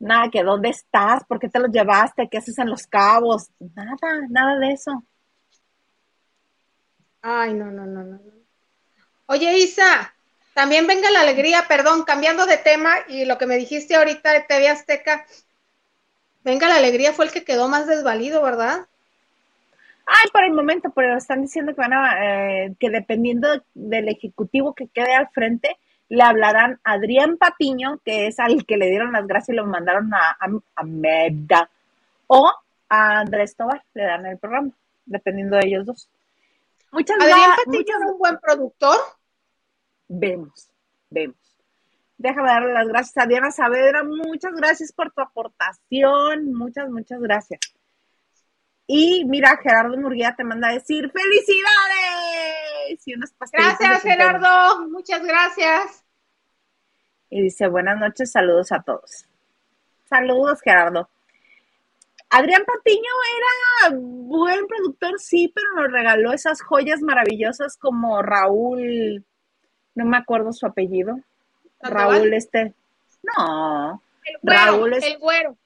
[0.00, 3.50] Nada, que dónde estás, por qué te los llevaste, qué haces en los cabos.
[3.58, 3.96] Nada,
[4.28, 5.02] nada de eso.
[7.22, 8.37] Ay, no, no, no, no.
[9.30, 10.14] Oye, Isa,
[10.54, 14.40] también venga la alegría, perdón, cambiando de tema y lo que me dijiste ahorita de
[14.40, 15.26] TV Azteca,
[16.44, 18.86] venga la alegría fue el que quedó más desvalido, ¿verdad?
[20.06, 24.74] Ay, por el momento, pero están diciendo que van a, eh, que dependiendo del ejecutivo
[24.74, 25.76] que quede al frente,
[26.08, 29.66] le hablarán a Adrián Patiño, que es al que le dieron las gracias y lo
[29.66, 30.38] mandaron a,
[30.74, 31.68] a, Meda,
[32.28, 32.50] o
[32.88, 34.70] a Andrés Tobar, le dan el programa,
[35.04, 36.08] dependiendo de ellos dos.
[36.92, 37.38] Muchas gracias.
[37.38, 39.17] ¿Adrián Patiño es un buen productor?
[40.08, 40.70] Vemos,
[41.10, 41.36] vemos.
[42.16, 44.02] Déjame darle las gracias a Diana Saavedra.
[44.02, 46.52] Muchas gracias por tu aportación.
[46.52, 47.60] Muchas, muchas gracias.
[48.88, 53.06] Y mira, Gerardo Murguía te manda a decir felicidades.
[53.06, 53.14] Y
[53.52, 54.88] gracias, Gerardo.
[54.88, 56.04] Muchas gracias.
[57.30, 59.26] Y dice, buenas noches, saludos a todos.
[60.08, 61.08] Saludos, Gerardo.
[62.30, 63.02] Adrián Patiño
[63.88, 69.24] era buen productor, sí, pero nos regaló esas joyas maravillosas como Raúl
[69.98, 71.18] no me acuerdo su apellido.
[71.80, 72.74] Raúl este.
[73.22, 74.02] No.
[74.24, 75.04] El güero, Raúl es...
[75.04, 75.56] el güero.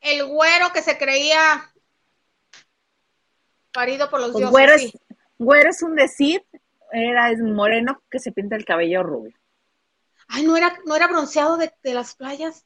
[0.00, 1.70] El güero que se creía
[3.72, 4.92] parido por los pues dioses.
[5.38, 6.44] Güero es, un decir,
[6.92, 9.34] era es moreno que se pinta el cabello rubio.
[10.28, 12.64] Ay, no era, no era bronceado de, las playas.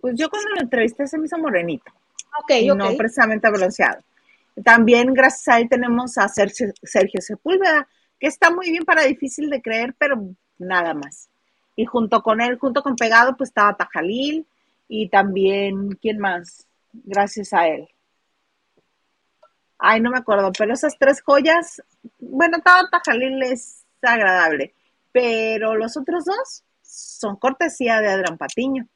[0.00, 1.92] Pues yo cuando lo entrevisté se me hizo morenito.
[2.40, 2.52] Ok.
[2.74, 4.02] No precisamente bronceado.
[4.62, 9.50] También gracias a él tenemos a Sergio, Sergio Sepúlveda, que está muy bien para difícil
[9.50, 11.28] de creer, pero nada más.
[11.76, 14.46] Y junto con él, junto con Pegado, pues estaba Tajalil
[14.88, 16.66] y también, ¿quién más?
[16.92, 17.88] Gracias a él.
[19.78, 21.82] Ay, no me acuerdo, pero esas tres joyas,
[22.18, 24.74] bueno, estaba Tajalil es agradable,
[25.12, 28.86] pero los otros dos son cortesía de Adrián Patiño.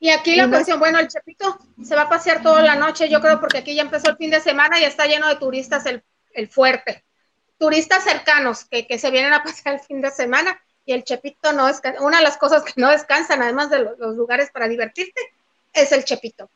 [0.00, 3.20] Y aquí la cuestión, bueno, el Chepito se va a pasear toda la noche, yo
[3.20, 6.04] creo, porque aquí ya empezó el fin de semana y está lleno de turistas el,
[6.34, 7.04] el fuerte
[7.58, 11.68] turistas cercanos que, se vienen a pasar el fin de semana y el Chepito no
[11.68, 15.20] es una de las cosas que no descansan, además de los, lugares para divertirte,
[15.74, 16.48] es el Chepito.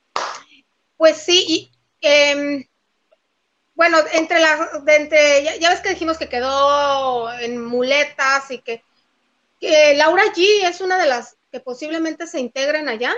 [0.96, 2.64] Pues sí, y, em,
[3.74, 8.82] bueno, entre las, entre, ya, ves que dijimos que quedó en muletas y que,
[9.60, 13.12] que Laura G es una de las que posiblemente se integren allá.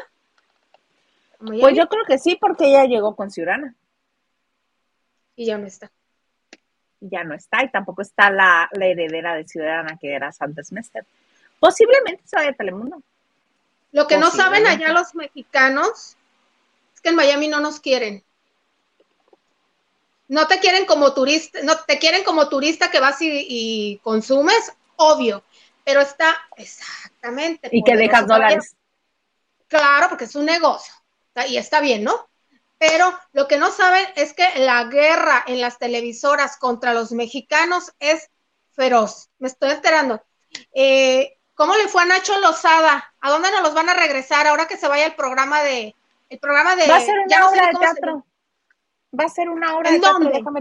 [1.38, 3.76] Pues yo creo que sí, porque ella llegó con Ciurana.
[5.36, 5.92] Y ya no está.
[7.06, 11.04] Ya no está, y tampoco está la, heredera de Ciudadana, que era Santos Mester.
[11.60, 13.02] Posiblemente se vaya a Telemundo.
[13.92, 16.16] Lo que no saben allá los mexicanos
[16.94, 18.24] es que en Miami no nos quieren.
[20.28, 25.44] No te quieren como turista, no te quieren como turista que vas y, consumes, obvio,
[25.84, 27.68] pero está exactamente.
[27.70, 28.74] Y que dejas dólares.
[29.68, 30.94] Claro, porque es un negocio
[31.48, 32.28] y está bien, ¿no?
[32.86, 37.92] Pero lo que no saben es que la guerra en las televisoras contra los mexicanos
[37.98, 38.28] es
[38.72, 39.30] feroz.
[39.38, 40.22] Me estoy enterando.
[40.74, 43.14] Eh, ¿Cómo le fue a Nacho Lozada?
[43.22, 45.94] ¿A dónde nos los van a regresar ahora que se vaya el programa de
[46.28, 48.26] el programa de Va a ser una obra de teatro.
[49.18, 50.30] Va a ser una obra de teatro.
[50.30, 50.60] Déjame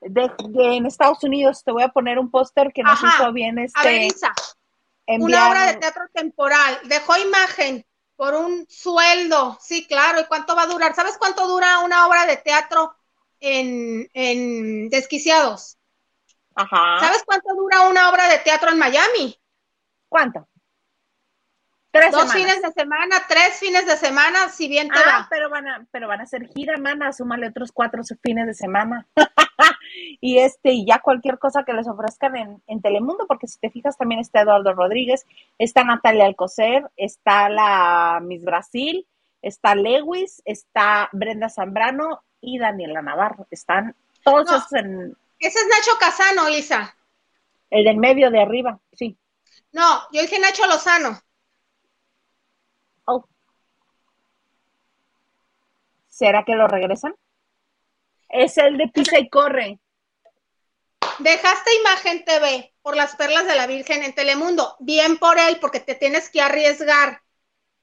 [0.00, 3.80] de, en Estados Unidos te voy a poner un póster que nos hizo bien este.
[3.80, 4.34] A ver, Isa,
[5.06, 6.80] una obra de teatro temporal.
[6.84, 7.85] Dejó imagen
[8.16, 10.20] por un sueldo, sí, claro.
[10.20, 10.94] ¿Y cuánto va a durar?
[10.94, 12.96] ¿Sabes cuánto dura una obra de teatro
[13.40, 15.78] en, en Desquiciados?
[16.54, 16.98] Ajá.
[17.00, 19.38] ¿Sabes cuánto dura una obra de teatro en Miami?
[20.08, 20.48] ¿Cuánto?
[22.10, 25.86] Dos fines de semana, tres fines de semana, si bien te ah, Pero van a,
[25.90, 29.06] pero van a hacer gira, mana, súmale otros cuatro fines de semana.
[30.20, 33.70] y este, y ya cualquier cosa que les ofrezcan en, en, Telemundo, porque si te
[33.70, 35.26] fijas también está Eduardo Rodríguez,
[35.58, 39.06] está Natalia Alcocer, está la Miss Brasil,
[39.42, 43.46] está Lewis, está Brenda Zambrano y Daniela Navarro.
[43.50, 45.16] Están todos esos en.
[45.38, 46.96] Ese es Nacho Casano, Isa.
[47.70, 49.16] El del medio de arriba, sí.
[49.72, 51.20] No, yo dije Nacho Lozano.
[56.08, 57.14] ¿Será que lo regresan?
[58.30, 59.78] Es el de Pisa y Corre.
[61.18, 64.76] Dejaste Imagen TV por las perlas de la Virgen en Telemundo.
[64.80, 67.22] Bien por él, porque te tienes que arriesgar.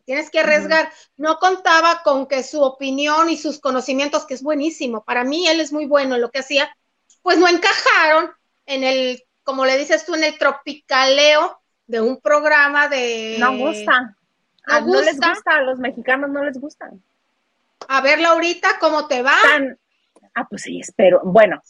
[0.05, 0.91] Tienes que arriesgar.
[1.17, 5.61] No contaba con que su opinión y sus conocimientos, que es buenísimo, para mí él
[5.61, 6.75] es muy bueno en lo que hacía,
[7.21, 8.31] pues no encajaron
[8.65, 13.37] en el, como le dices tú, en el tropicaleo de un programa de...
[13.39, 14.15] No gusta.
[14.67, 17.01] No, no les gusta, a los mexicanos no les gustan.
[17.87, 19.35] A ver, Laurita, ¿cómo te va?
[20.35, 21.21] Ah, pues sí, espero.
[21.23, 21.61] Bueno,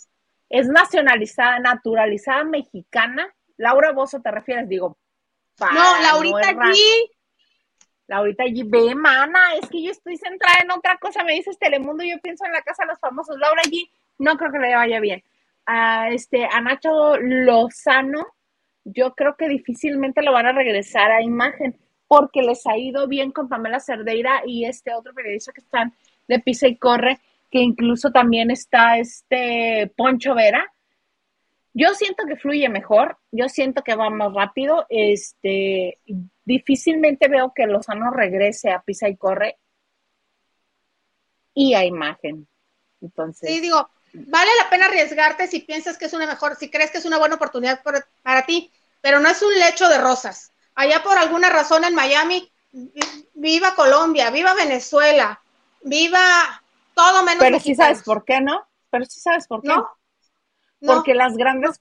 [0.53, 3.27] es nacionalizada, naturalizada mexicana.
[3.57, 4.69] Laura Bozo, ¿te refieres?
[4.69, 4.95] Digo,
[5.59, 7.09] no, Laurita allí.
[8.05, 11.23] Laurita allí, ve, mana, es que yo estoy centrada en otra cosa.
[11.23, 13.35] Me dices Telemundo, yo pienso en la casa de los famosos.
[13.39, 13.89] Laura allí,
[14.19, 15.23] no creo que le vaya bien.
[15.65, 18.27] A, este, a Nacho Lozano,
[18.83, 21.75] yo creo que difícilmente lo van a regresar a imagen
[22.07, 25.95] porque les ha ido bien con Pamela Cerdeira y este otro periodista que están
[26.27, 27.19] de Pisa y Corre,
[27.53, 30.73] que incluso también está este Poncho Vera.
[31.71, 35.99] Yo siento que fluye mejor, yo siento que va más rápido, este,
[36.43, 39.59] difícilmente veo que Lozano regrese a Pisa y Corre
[41.53, 42.47] y a imagen.
[43.01, 43.47] Entonces.
[43.47, 46.97] Sí, digo, vale la pena arriesgarte si piensas que es una mejor, si crees que
[46.97, 47.83] es una buena oportunidad
[48.23, 52.51] para ti, pero no es un lecho de rosas allá por alguna razón en Miami,
[53.35, 55.39] viva Colombia, viva Venezuela,
[55.83, 56.62] viva
[56.95, 57.39] todo menos.
[57.39, 58.61] Pero sí sabes por qué, ¿no?
[58.89, 59.69] Pero sí sabes por qué.
[59.69, 59.87] ¿No?
[60.85, 61.79] Porque las grandes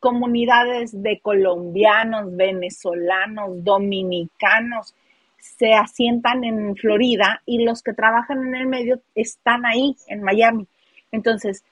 [0.00, 4.94] comunidades de colombianos, venezolanos, dominicanos
[5.38, 10.66] se asientan en Florida y los que trabajan en el medio están ahí, en Miami.
[11.12, 11.64] Entonces,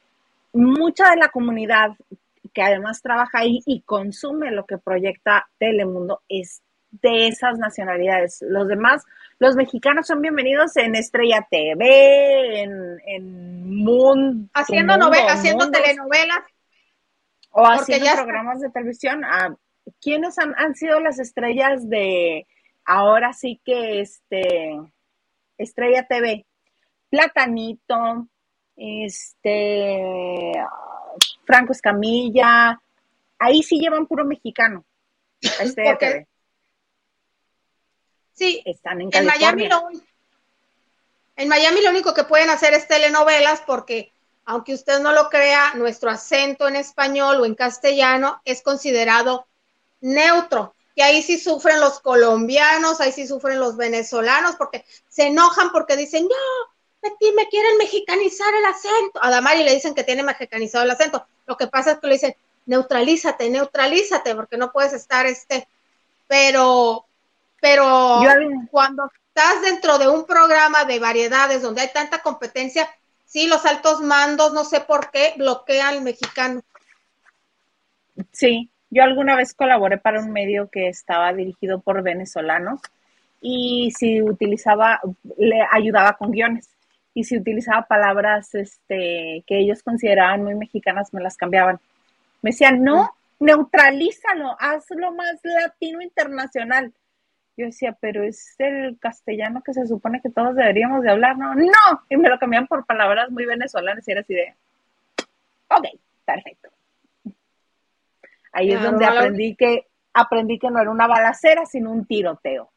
[0.53, 1.97] mucha de la comunidad
[2.53, 8.43] que además trabaja ahí y consume lo que proyecta Telemundo, es de esas nacionalidades.
[8.43, 9.05] Los demás,
[9.39, 14.51] los mexicanos son bienvenidos en Estrella TV, en, en Moon.
[14.55, 16.41] Haciendo, novelas, haciendo telenovelas.
[17.51, 19.25] O haciendo programas de televisión.
[19.25, 19.55] Ah,
[20.01, 22.47] ¿Quiénes han, han, sido las estrellas de
[22.85, 24.79] ahora sí que este
[25.59, 26.47] Estrella TV?
[27.09, 28.29] Platanito,
[28.77, 30.55] este
[31.45, 32.81] Franco Escamilla,
[33.39, 34.85] ahí sí llevan puro mexicano.
[35.41, 35.83] Este
[38.41, 39.89] sí, están en, Miami lo,
[41.37, 44.13] en Miami lo único que pueden hacer es telenovelas porque
[44.47, 49.47] aunque usted no lo crea, nuestro acento en español o en castellano es considerado
[50.01, 50.75] neutro.
[50.95, 55.97] Y ahí sí sufren los colombianos, ahí sí sufren los venezolanos, porque se enojan porque
[55.97, 59.21] dicen, no, me quieren mexicanizar el acento.
[59.23, 61.25] A Damari le dicen que tiene mexicanizado el acento.
[61.47, 62.35] Lo que pasa es que le dicen,
[62.67, 65.69] neutralízate, neutralízate, porque no puedes estar este.
[66.27, 67.07] Pero,
[67.61, 68.21] pero
[68.71, 72.89] cuando estás dentro de un programa de variedades donde hay tanta competencia,
[73.25, 76.63] sí, los altos mandos, no sé por qué, bloquean al mexicano.
[78.33, 82.81] Sí, yo alguna vez colaboré para un medio que estaba dirigido por venezolanos
[83.41, 85.01] y si utilizaba,
[85.39, 86.69] le ayudaba con guiones
[87.15, 91.81] y si utilizaba palabras este, que ellos consideraban muy mexicanas, me las cambiaban.
[92.43, 96.93] Me decían, no, neutralízalo, hazlo más latino internacional.
[97.57, 101.55] Yo decía, pero es el castellano que se supone que todos deberíamos de hablar, ¿no?
[101.55, 104.55] No, y me lo cambiaban por palabras muy venezolanas y era así de,
[105.69, 105.87] ok,
[106.25, 106.71] perfecto.
[108.53, 112.71] Ahí es donde aprendí que, aprendí que no era una balacera, sino un tiroteo.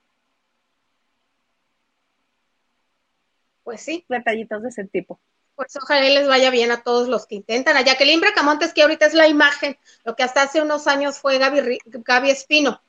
[3.64, 4.06] Pues sí.
[4.08, 5.20] Detallitos de ese tipo.
[5.56, 7.78] Pues ojalá les vaya bien a todos los que intentan.
[7.78, 11.38] A Jacqueline Bracamontes, que ahorita es la imagen, lo que hasta hace unos años fue
[11.38, 12.82] Gaby, Gaby Espino,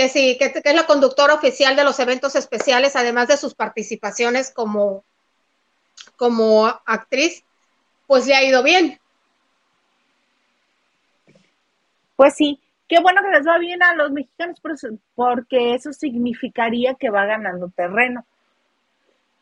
[0.00, 4.50] que sí, que, es la conductora oficial de los eventos especiales, además de sus participaciones
[4.50, 5.04] como,
[6.16, 7.44] como actriz,
[8.06, 8.98] pues le ha ido bien.
[12.16, 12.58] Pues sí,
[12.88, 14.58] qué bueno que les va bien a los mexicanos,
[15.14, 18.24] porque eso significaría que va ganando terreno.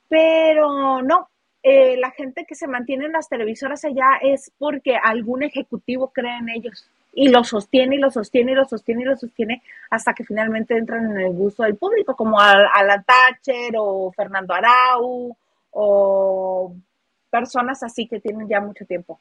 [0.08, 1.28] Pero no,
[1.62, 6.36] eh, la gente que se mantiene en las televisoras allá es porque algún ejecutivo cree
[6.38, 10.14] en ellos y lo sostiene y lo sostiene y lo sostiene y lo sostiene hasta
[10.14, 15.36] que finalmente entran en el gusto del público, como Alan Thatcher o Fernando Arau
[15.72, 16.74] o
[17.30, 19.18] personas así que tienen ya mucho tiempo.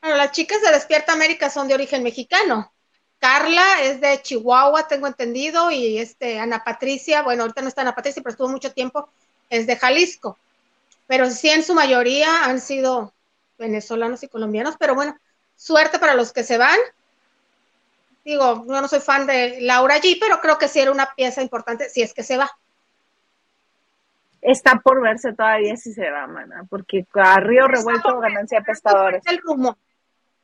[0.00, 2.72] Bueno, las chicas de Despierta América son de origen mexicano.
[3.18, 7.94] Carla es de Chihuahua, tengo entendido, y este Ana Patricia, bueno, ahorita no está Ana
[7.94, 9.10] Patricia, pero estuvo mucho tiempo,
[9.50, 10.38] es de Jalisco.
[11.06, 13.12] Pero sí, en su mayoría han sido
[13.58, 15.18] venezolanos y colombianos, pero bueno,
[15.60, 16.78] suerte para los que se van.
[18.24, 21.42] Digo, yo no soy fan de Laura G, pero creo que sí era una pieza
[21.42, 22.50] importante si es que se va.
[24.40, 29.22] Está por verse todavía si se va, mana, porque a Río Revuelto ganancia pescadores.
[29.26, 29.76] El rumor.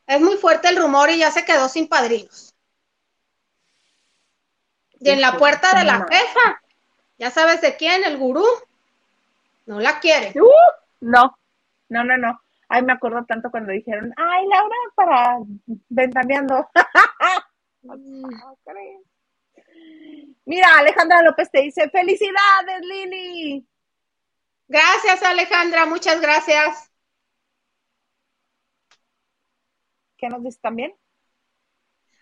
[0.07, 2.55] Es muy fuerte el rumor y ya se quedó sin padrinos.
[5.01, 6.63] Y en la puerta de la jefa,
[7.19, 8.47] ya sabes de quién, el gurú,
[9.65, 10.39] no la quiere.
[10.39, 10.51] Uh,
[11.01, 11.39] no,
[11.89, 12.41] no, no, no.
[12.69, 15.39] Ay, me acuerdo tanto cuando dijeron, ay, Laura, para
[15.89, 16.69] ventaneando.
[17.89, 18.29] Mm.
[20.45, 23.65] Mira, Alejandra López te dice, felicidades, Lili.
[24.67, 26.91] Gracias, Alejandra, muchas gracias.
[30.17, 30.97] ¿Qué nos dice también?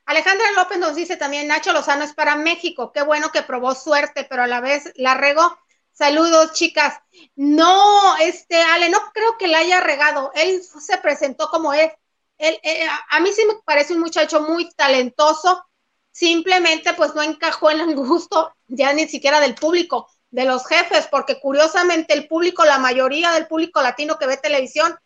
[0.07, 4.27] Alejandra López nos dice también, Nacho Lozano es para México, qué bueno que probó suerte,
[4.29, 5.57] pero a la vez la regó.
[5.95, 6.99] Saludos, chicas.
[7.37, 10.33] No, este, Ale, no creo que la haya regado.
[10.35, 11.93] Él se presentó como es.
[12.37, 15.65] Él, eh, a mí sí me parece un muchacho muy talentoso.
[16.11, 21.07] Simplemente, pues no encajó en el gusto ya ni siquiera del público, de los jefes,
[21.09, 24.97] porque curiosamente el público, la mayoría del público latino que ve televisión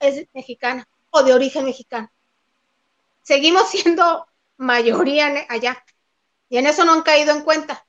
[0.00, 2.10] es mexicana o de origen mexicano.
[3.22, 5.84] Seguimos siendo mayoría allá.
[6.48, 7.86] Y en eso no han caído en cuenta.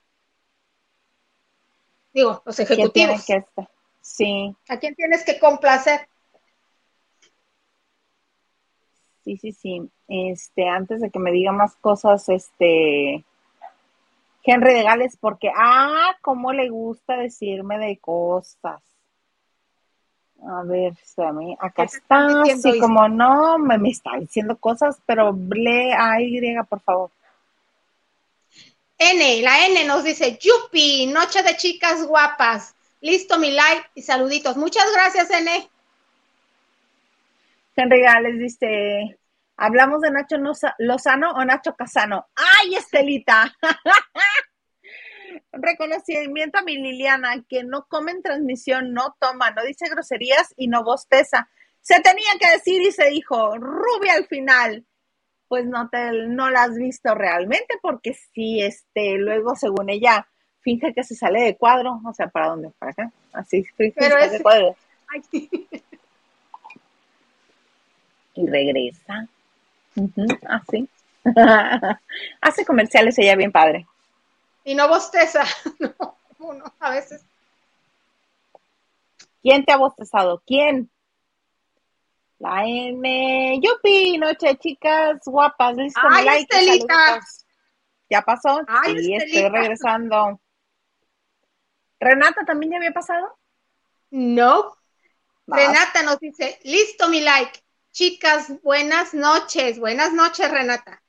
[2.14, 3.26] Digo, los ejecutivos.
[3.26, 3.46] Que
[4.02, 4.56] sí.
[4.68, 6.08] ¿A quién tienes que complacer?
[9.24, 9.90] Sí, sí, sí.
[10.08, 13.24] Este, antes de que me diga más cosas, este,
[14.44, 18.82] Henry de Gales, porque, ah, cómo le gusta decirme de cosas.
[20.44, 20.94] A ver,
[21.34, 26.42] mí acá está, sí, como no, me, me, está diciendo cosas, pero lee a Y,
[26.68, 27.12] por favor.
[29.04, 32.76] N, la N nos dice, Yupi, noche de chicas guapas.
[33.00, 34.58] Listo mi like y saluditos.
[34.58, 35.68] Muchas gracias, N.
[37.76, 39.18] Henry Gales dice,
[39.58, 40.36] ¿hablamos de Nacho
[40.78, 42.28] Lozano o Nacho Casano?
[42.36, 43.52] ¡Ay, Estelita!
[45.52, 50.68] Reconocimiento a mi Liliana, que no come en transmisión, no toma, no dice groserías y
[50.68, 51.50] no bosteza.
[51.82, 54.86] Se tenía que decir y se dijo, rubia al final
[55.52, 60.26] pues no te no la has visto realmente porque si este luego según ella
[60.62, 62.70] finge que se sale de cuadro, o sea, ¿para dónde?
[62.80, 63.12] ¿Para acá?
[63.34, 64.76] Así finge Pero que de cuadro.
[68.34, 69.28] y regresa.
[70.48, 70.88] así.
[72.40, 73.86] Hace comerciales ella bien padre.
[74.64, 75.44] Y no bosteza,
[75.80, 77.26] no, no, a veces.
[79.42, 80.42] ¿Quién te ha bostezado?
[80.48, 80.90] ¿Quién?
[82.42, 83.62] La N.
[83.62, 85.76] Yupi, noche, chicas guapas.
[85.78, 87.20] Listo, Ay, Estelita.
[88.10, 88.62] ¿Ya pasó?
[88.84, 90.42] sí, estoy regresando.
[92.00, 93.38] ¿Renata también ya había pasado?
[94.10, 94.76] No.
[95.46, 97.60] Renata nos dice, listo mi like.
[97.92, 99.80] Chicas, buenas noches.
[99.80, 101.04] Buenas noches, Renata.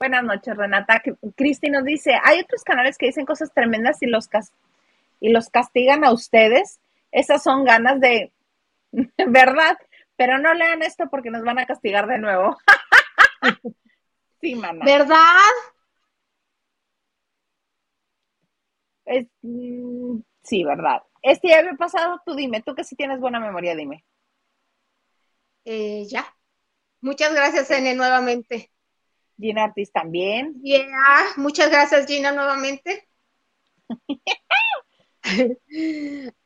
[0.00, 1.00] Buenas noches, Renata.
[1.36, 4.28] Cristi nos dice, hay otros canales que dicen cosas tremendas y los,
[5.20, 6.80] y los castigan a ustedes.
[7.12, 8.32] Esas son ganas de
[9.28, 9.76] ¿Verdad?
[10.16, 12.56] Pero no lean esto porque nos van a castigar de nuevo.
[14.40, 14.84] sí, mana.
[14.84, 15.16] ¿Verdad?
[19.42, 21.02] Mm, sí, verdad.
[21.22, 24.04] Este ya había pasado, tú dime, tú que sí tienes buena memoria, dime.
[25.64, 26.24] Eh, ya.
[27.00, 28.70] Muchas gracias, N, nuevamente.
[29.38, 30.60] Gina Artis también.
[30.62, 33.08] Yeah, muchas gracias, Gina, nuevamente.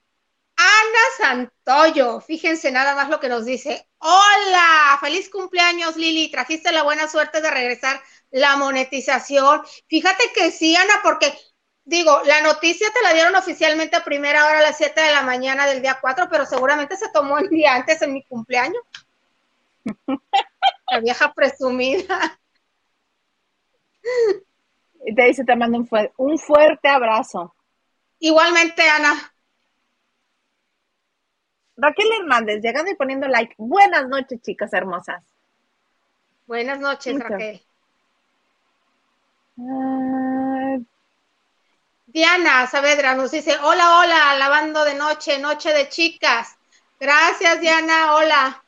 [0.61, 3.89] Ana Santoyo, fíjense nada más lo que nos dice.
[3.99, 7.99] Hola, feliz cumpleaños Lili, trajiste la buena suerte de regresar
[8.31, 9.63] la monetización.
[9.89, 11.33] Fíjate que sí, Ana, porque
[11.85, 15.23] digo, la noticia te la dieron oficialmente a primera hora a las 7 de la
[15.23, 18.83] mañana del día 4, pero seguramente se tomó el día antes en mi cumpleaños.
[20.91, 22.39] la vieja presumida.
[25.17, 25.79] Te dice, te mando
[26.19, 27.55] un fuerte abrazo.
[28.19, 29.33] Igualmente, Ana.
[31.81, 33.55] Raquel Hernández, llegando y poniendo like.
[33.57, 35.23] Buenas noches, chicas hermosas.
[36.47, 37.63] Buenas noches, Raquel.
[39.59, 40.77] Ah.
[42.07, 46.57] Diana Saavedra nos dice, hola, hola, lavando de noche, noche de chicas.
[46.99, 48.63] Gracias, Diana, hola.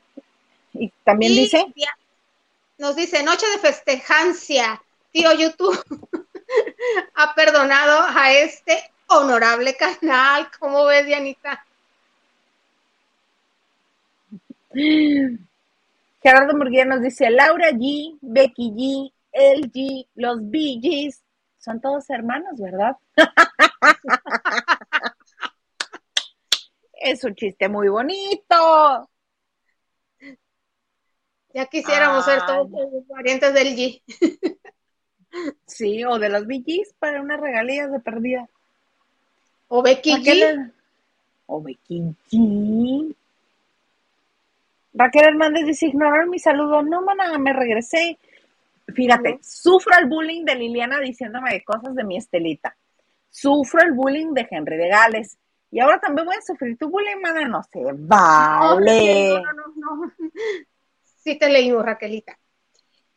[0.72, 1.66] Y también dice.
[2.78, 4.82] Nos dice, noche de festejancia.
[5.10, 5.78] Tío YouTube
[7.14, 10.48] ha perdonado a este honorable canal.
[10.58, 11.64] ¿Cómo ves, Dianita?
[16.22, 20.78] Gerardo Murguía nos dice, Laura G, Becky G, El G, los B
[21.58, 22.96] son todos hermanos, ¿verdad?
[26.94, 29.08] es un chiste muy bonito.
[31.54, 32.68] Ya quisiéramos ser todos
[33.08, 34.02] parientes del G.
[35.66, 38.48] sí, o de los BGs para unas regalías de perdida.
[39.68, 40.72] O Becky G.
[41.46, 43.14] O Becky G.
[44.94, 46.82] Raquel Hernández dice, ignorar mi saludo.
[46.82, 48.18] No, mana, me regresé.
[48.94, 52.76] Fíjate, sufro el bullying de Liliana diciéndome cosas de mi Estelita.
[53.30, 55.38] Sufro el bullying de Henry de Gales.
[55.70, 57.48] Y ahora también voy a sufrir tu bullying, mana.
[57.48, 59.30] No se vale.
[59.30, 60.12] No, no, no,
[61.02, 62.38] Sí te leímos, Raquelita.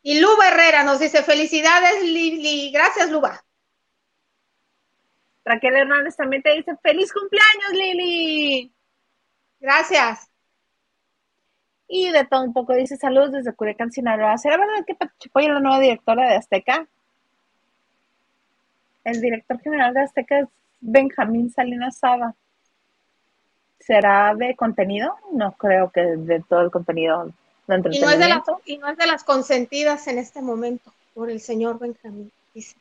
[0.02, 2.70] Y Luba Herrera nos dice, felicidades, Lili.
[2.70, 3.44] Gracias, Luba.
[5.44, 8.72] Raquel Hernández también te dice, feliz cumpleaños, Lili.
[9.60, 10.30] Gracias.
[11.88, 14.38] Y de todo un poco dice saludos desde Curecán, Sinaloa.
[14.38, 16.86] ¿Será verdad que Pati Chapoy es la nueva directora de Azteca?
[19.04, 20.48] El director general de Azteca es
[20.80, 22.34] Benjamín Salinas Saba.
[23.78, 25.14] ¿Será de contenido?
[25.32, 27.32] No creo que de todo el contenido
[27.68, 28.28] de y no, es de
[28.64, 32.76] y no es de las consentidas en este momento por el señor Benjamín, dice.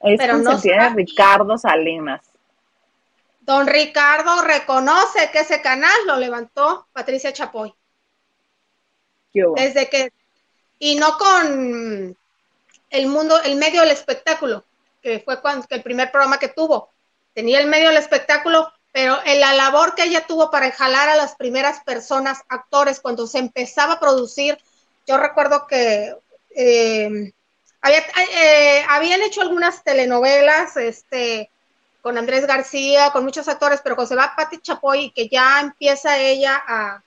[0.00, 2.20] Es Pero de Ricardo Salinas.
[3.46, 7.72] Don Ricardo reconoce que ese canal lo levantó Patricia Chapoy.
[9.32, 10.12] Desde que,
[10.80, 12.16] y no con
[12.90, 14.64] el mundo, el medio del espectáculo,
[15.00, 16.90] que fue cuando, el primer programa que tuvo.
[17.34, 21.16] Tenía el medio del espectáculo, pero en la labor que ella tuvo para jalar a
[21.16, 24.58] las primeras personas, actores, cuando se empezaba a producir,
[25.06, 26.16] yo recuerdo que
[26.50, 27.32] eh,
[27.84, 31.48] eh, habían hecho algunas telenovelas, este,
[32.06, 36.16] con Andrés García, con muchos actores, pero cuando se va Patti Chapoy, que ya empieza
[36.16, 37.02] ella a,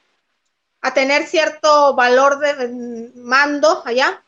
[0.94, 4.22] tener cierto valor de mando allá,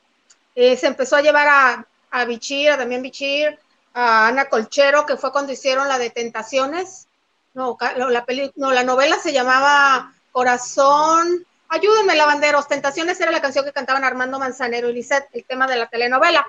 [0.56, 3.60] eh, se empezó a llevar a, a Bichir, a Damián Bichir,
[3.94, 7.10] a Ana Colchero, que fue cuando hicieron la de Tentaciones.
[7.54, 11.46] No, la, no, la novela se llamaba Corazón.
[11.68, 12.70] Ayúdenme, lavanderos.
[12.70, 16.48] Tentaciones era la canción que cantaban Armando Manzanero y Lisette, el tema de la telenovela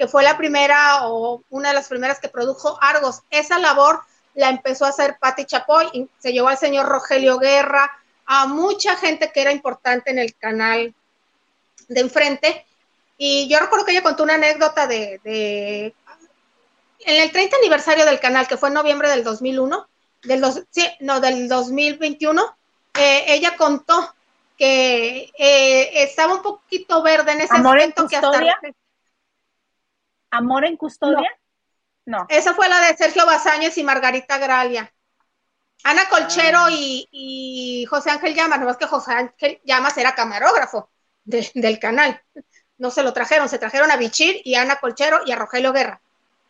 [0.00, 3.20] que fue la primera o una de las primeras que produjo Argos.
[3.28, 4.00] Esa labor
[4.32, 7.92] la empezó a hacer Patti Chapoy, y se llevó al señor Rogelio Guerra,
[8.24, 10.94] a mucha gente que era importante en el canal
[11.88, 12.64] de enfrente.
[13.18, 15.92] Y yo recuerdo que ella contó una anécdota de,
[17.00, 19.86] en el 30 aniversario del canal, que fue en noviembre del 2001,
[20.22, 22.56] del dos, sí, no, del 2021,
[22.94, 24.14] eh, ella contó
[24.56, 28.40] que eh, estaba un poquito verde en ese momento que hasta
[30.30, 31.30] ¿Amor en custodia?
[32.06, 32.26] No.
[32.28, 34.92] Esa fue la de Sergio Bazáñez y Margarita Gralia.
[35.84, 36.70] Ana Colchero ah.
[36.70, 40.90] y, José Ángel Llamas, no es que José Ángel Llamas era camarógrafo
[41.24, 42.20] del canal.
[42.78, 45.72] No se lo trajeron, se trajeron a Bichir y a Ana Colchero y a Rogelio
[45.72, 46.00] Guerra,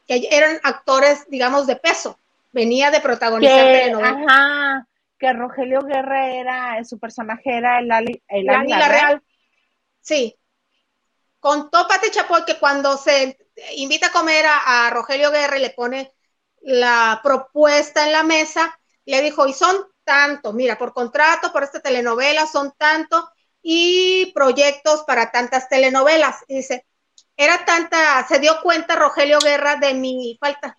[0.06, 2.18] que eran actores, digamos, de peso.
[2.52, 4.16] Venía de protagonizar telenovelas.
[4.26, 4.86] Ajá,
[5.18, 9.22] que Rogelio Guerra era, su personaje era el, Ali, el, Real.
[10.00, 10.36] Sí.
[11.40, 13.36] Contó Pate Chapoy que cuando se
[13.76, 16.12] invita a comer a, Rogelio Guerra y le pone
[16.60, 21.80] la propuesta en la mesa, le dijo, y son tanto, mira, por contrato, por esta
[21.80, 23.30] telenovela son tanto
[23.62, 26.44] y proyectos para tantas telenovelas.
[26.46, 26.86] dice,
[27.36, 30.76] era tanta, se dio cuenta Rogelio Guerra de mi falta.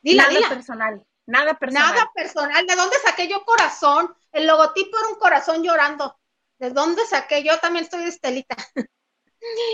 [0.00, 1.94] Dila, nada personal, nada personal.
[1.94, 2.66] Nada personal.
[2.66, 4.14] ¿De dónde saqué yo corazón?
[4.32, 6.18] El logotipo era un corazón llorando.
[6.58, 7.42] ¿De dónde saqué?
[7.42, 8.56] Yo también estoy estelita.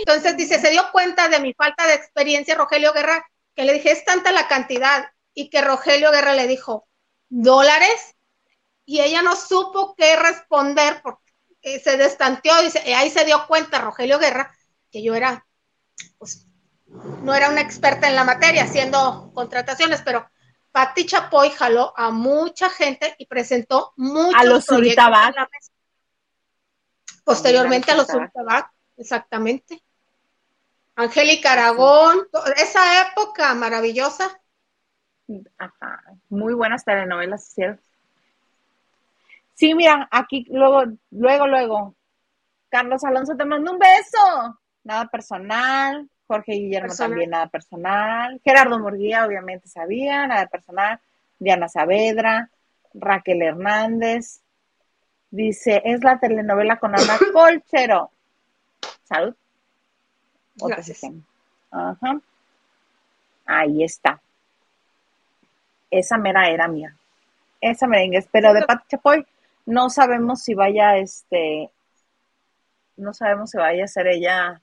[0.00, 3.92] Entonces dice, se dio cuenta de mi falta de experiencia Rogelio Guerra, que le dije,
[3.92, 6.88] es tanta la cantidad, y que Rogelio Guerra le dijo,
[7.28, 8.14] ¿dólares?
[8.84, 14.18] Y ella no supo qué responder porque se destanteó, dice, ahí se dio cuenta Rogelio
[14.18, 14.56] Guerra
[14.90, 15.46] que yo era,
[16.18, 16.46] pues,
[16.86, 20.28] no era una experta en la materia haciendo contrataciones, pero
[20.70, 25.48] Pati Chapoy jaló a mucha gente y presentó muchos a los proyectos la
[27.24, 29.82] Posteriormente a los Suritabac, exactamente.
[30.94, 32.26] Angélica Aragón,
[32.56, 34.40] esa época maravillosa.
[35.58, 37.82] Ajá, muy buenas telenovelas ¿cierto?
[39.54, 41.94] Sí, mira, aquí luego, luego, luego,
[42.68, 44.58] Carlos Alonso te manda un beso.
[44.84, 46.08] Nada personal.
[46.26, 48.40] Jorge Guillermo también nada personal.
[48.44, 51.00] Gerardo Murguía obviamente sabía, nada personal.
[51.38, 52.50] Diana Saavedra,
[52.94, 54.42] Raquel Hernández.
[55.30, 58.10] Dice, es la telenovela con Ana Colchero.
[59.06, 59.34] Salud.
[61.70, 62.20] Ajá.
[63.44, 64.20] Ahí está.
[65.90, 66.96] Esa mera era mía.
[67.60, 68.26] Esa merengue.
[68.32, 69.24] Pero de Pati Chapoy
[69.66, 71.70] no sabemos si vaya, este,
[72.96, 74.60] no sabemos si vaya a ser ella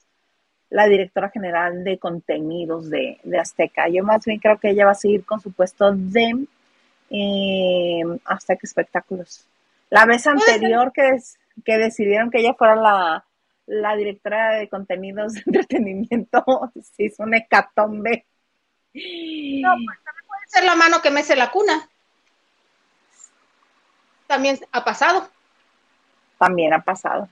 [0.69, 3.87] la directora general de contenidos de, Azteca.
[3.87, 6.47] Yo más bien creo que ella va a seguir con su puesto de
[7.11, 9.47] eh, Azteca Espectáculos.
[9.89, 11.11] La vez anterior que,
[11.63, 13.25] que decidieron que ella fuera la,
[13.65, 16.43] la directora de contenidos de entretenimiento,
[16.81, 18.25] se hizo un hecatombe.
[18.93, 21.89] No, pues también puede ser la mano que mece la cuna.
[24.27, 25.29] También ha pasado.
[26.37, 27.29] También ha pasado.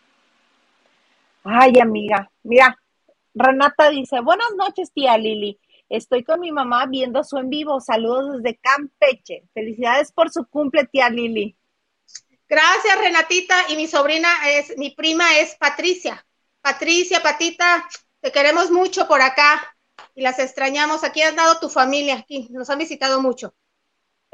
[1.43, 2.77] Ay, amiga, mira,
[3.33, 5.59] Renata dice, buenas noches, tía Lili.
[5.89, 7.79] Estoy con mi mamá viendo su en vivo.
[7.79, 9.43] Saludos desde Campeche.
[9.53, 11.57] Felicidades por su cumple, tía Lili.
[12.51, 13.55] Gracias, Renatita.
[13.69, 16.25] Y mi sobrina es, mi prima es Patricia.
[16.59, 17.87] Patricia, Patita,
[18.19, 19.73] te queremos mucho por acá
[20.15, 21.05] y las extrañamos.
[21.05, 23.53] Aquí has dado tu familia, aquí nos han visitado mucho.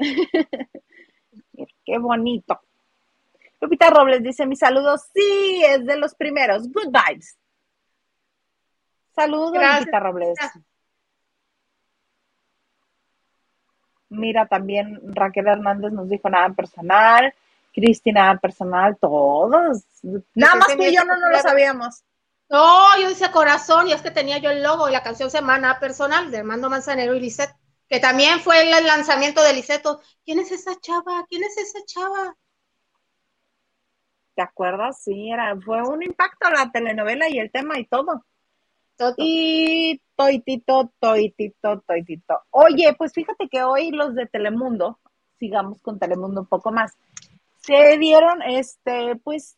[1.86, 2.60] Qué bonito.
[3.60, 6.64] Lupita Robles dice, mis saludos, sí, es de los primeros.
[6.72, 7.38] Good vibes.
[9.14, 10.36] Saludos, Lupita Robles.
[14.08, 17.32] Mira, también Raquel Hernández nos dijo nada personal,
[17.80, 19.82] Cristina personal, todos.
[20.34, 22.02] Nada más que yo no, no lo sabíamos.
[22.48, 25.78] No, yo hice corazón y es que tenía yo el logo y la canción Semana
[25.78, 27.54] Personal de Armando Manzanero y Lisette
[27.88, 30.00] que también fue el lanzamiento de Liceto.
[30.24, 31.24] ¿Quién es esa chava?
[31.28, 32.36] ¿Quién es esa chava?
[34.34, 35.02] ¿Te acuerdas?
[35.02, 38.24] Sí, era, fue un impacto la telenovela y el tema y todo.
[38.96, 39.14] todo.
[39.16, 42.40] Y toitito, toitito, toitito.
[42.50, 45.00] Oye, pues fíjate que hoy los de Telemundo,
[45.38, 46.92] sigamos con Telemundo un poco más,
[47.68, 49.56] se dieron, este, pues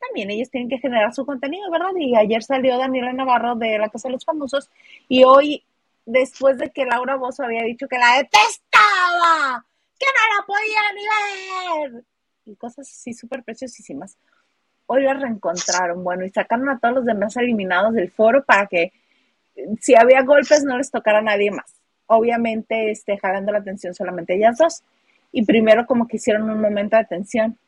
[0.00, 1.90] también ellos tienen que generar su contenido, ¿verdad?
[1.98, 4.70] Y ayer salió Daniela Navarro de La Casa de los Famosos
[5.06, 5.62] y hoy
[6.06, 9.64] después de que Laura Bozo había dicho que la detestaba,
[9.98, 12.04] que no la podía ni ver,
[12.46, 14.16] y cosas así súper preciosísimas.
[14.86, 18.92] Hoy la reencontraron, bueno, y sacaron a todos los demás eliminados del foro para que
[19.80, 21.70] si había golpes no les tocara a nadie más.
[22.06, 24.82] Obviamente, este, jalando la atención solamente ellas dos.
[25.32, 27.58] Y primero como que hicieron un momento de atención.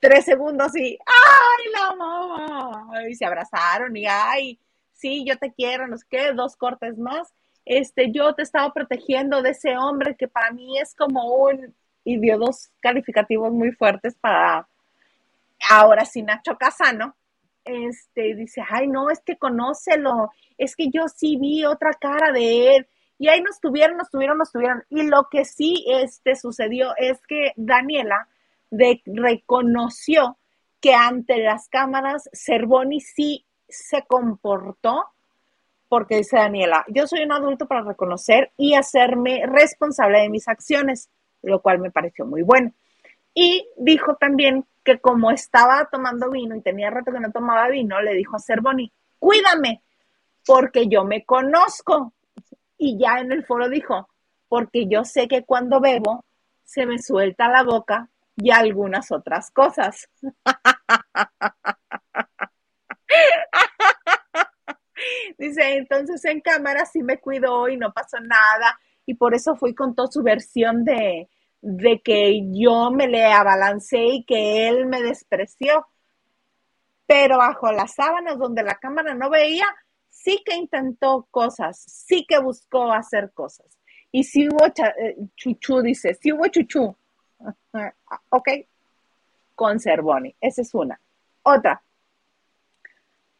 [0.00, 3.08] Tres segundos y ¡ay, la mamá!
[3.08, 4.58] Y se abrazaron y ¡ay!
[5.02, 7.34] sí, yo te quiero, no sé qué, dos cortes más.
[7.64, 11.74] Este, yo te estaba protegiendo de ese hombre que para mí es como un,
[12.04, 14.68] y dio dos calificativos muy fuertes para,
[15.68, 17.16] ahora sí, Nacho Casano.
[17.64, 22.76] Este, dice, ay, no, es que conócelo, es que yo sí vi otra cara de
[22.76, 22.86] él.
[23.22, 24.82] Y ahí nos tuvieron, nos tuvieron, nos tuvieron.
[24.90, 28.26] Y lo que sí este, sucedió es que Daniela
[29.06, 30.38] reconoció
[30.80, 35.04] que ante las cámaras Cervoni sí se comportó,
[35.88, 41.08] porque dice Daniela, yo soy un adulto para reconocer y hacerme responsable de mis acciones,
[41.42, 42.72] lo cual me pareció muy bueno.
[43.34, 48.02] Y dijo también que como estaba tomando vino y tenía rato que no tomaba vino,
[48.02, 49.80] le dijo a Cervoni, cuídame,
[50.44, 52.12] porque yo me conozco.
[52.84, 54.08] Y ya en el foro dijo,
[54.48, 56.24] porque yo sé que cuando bebo
[56.64, 60.08] se me suelta la boca y algunas otras cosas.
[65.38, 68.80] Dice, entonces en cámara sí me cuido y no pasó nada.
[69.06, 71.28] Y por eso fui con toda su versión de,
[71.60, 75.86] de que yo me le abalancé y que él me despreció.
[77.06, 79.66] Pero bajo las sábanas donde la cámara no veía,
[80.22, 83.66] sí que intentó cosas, sí que buscó hacer cosas.
[84.10, 86.94] Y si hubo eh, chuchu, dice, si hubo chuchu.
[88.28, 88.48] ok,
[89.54, 90.34] con Cervoni.
[90.40, 91.00] Esa es una.
[91.42, 91.82] Otra.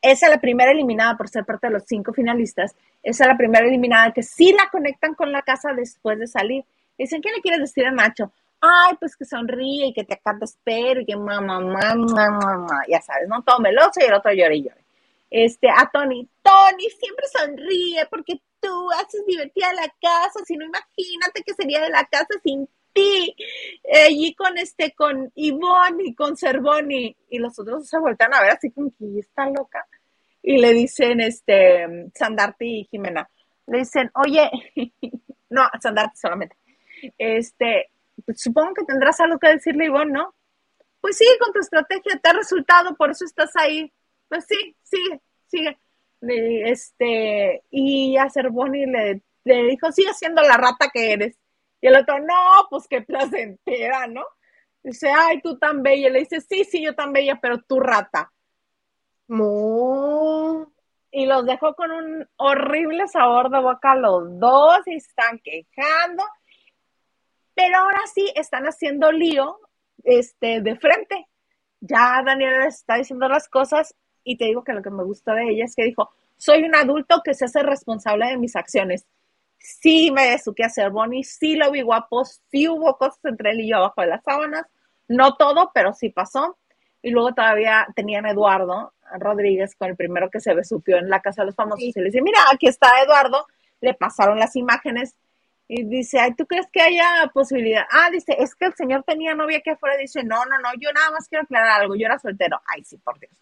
[0.01, 2.75] Esa es la primera eliminada por ser parte de los cinco finalistas.
[3.03, 6.65] Esa es la primera eliminada que sí la conectan con la casa después de salir.
[6.99, 8.33] Dicen, ¿qué le quieres decir a Nacho?
[8.61, 13.01] Ay, pues que sonríe y que te acate espero y que mamá, mamá, mamá, ya
[13.01, 13.43] sabes, ¿no?
[13.43, 14.82] Todo meloso y el otro llore y llore.
[15.35, 21.43] Este, a Tony, Tony siempre sonríe porque tú haces divertida la casa, si no imagínate
[21.43, 23.35] que sería de la casa sin ti.
[24.11, 28.51] y con este, con Ivonne y con Cervoni, y los otros se vueltan a ver
[28.51, 29.87] así como que está loca.
[30.43, 33.27] Y le dicen, este, Sandarti y Jimena,
[33.69, 34.51] le dicen, oye,
[35.49, 36.57] no, Sandarti solamente,
[37.17, 37.91] este,
[38.27, 40.35] pues supongo que tendrás algo que decirle, Ivonne, ¿no?
[41.01, 43.91] Pues sí, con tu estrategia te ha resultado, por eso estás ahí.
[44.33, 45.79] Pues sí, sigue, sigue.
[46.23, 51.39] Este, y a Cervoni le, le dijo, sigue siendo la rata que eres.
[51.83, 54.25] Y el otro, no, pues qué placentera, ¿no?
[54.83, 56.09] Dice, ay, tú tan bella.
[56.09, 58.33] Le dice, sí, sí, yo tan bella, pero tú rata.
[61.11, 66.25] Y los dejó con un horrible sabor de boca los dos y están quejando.
[67.53, 69.61] Pero ahora sí están haciendo lío
[70.05, 71.29] este, de frente.
[71.81, 73.95] Ya Daniela les está diciendo las cosas
[74.25, 76.75] y te digo que lo que me gusta de ella es que dijo, soy un
[76.75, 79.07] adulto que se hace responsable de mis acciones
[79.63, 83.61] sí me desuqué a ser Bonnie, sí lo vi guapo, sí hubo cosas entre él
[83.61, 84.67] y yo abajo de las sábanas,
[85.09, 86.59] no todo, pero sí pasó.
[87.03, 91.21] Y luego todavía tenían a Eduardo Rodríguez con el primero que se besuqueó en la
[91.21, 91.83] casa de los famosos.
[91.83, 93.47] Y le dice, mira, aquí está Eduardo,
[93.81, 95.17] le pasaron las imágenes
[95.67, 97.85] y dice, ay, ¿tú crees que haya posibilidad?
[97.91, 99.97] Ah, dice, es que el señor tenía novia aquí afuera.
[99.97, 102.61] Dice, no, no, no, yo nada más quiero aclarar algo, yo era soltero.
[102.67, 103.33] Ay, sí, por Dios.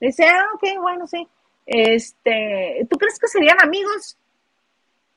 [0.00, 1.26] Dice, ah, ok, bueno, sí.
[1.66, 4.16] Este, ¿tú crees que serían amigos?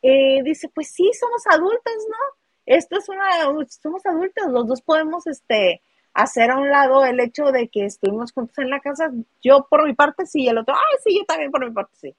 [0.02, 2.42] Eh, dice, pues sí, somos adultos, ¿no?
[2.66, 3.26] Esto es una,
[3.70, 5.82] somos adultos, los dos podemos, este,
[6.14, 9.12] hacer a un lado el hecho de que estuvimos juntos en la casa.
[9.42, 11.96] Yo por mi parte sí, y el otro, ay, sí, yo también por mi parte
[11.96, 12.16] sí.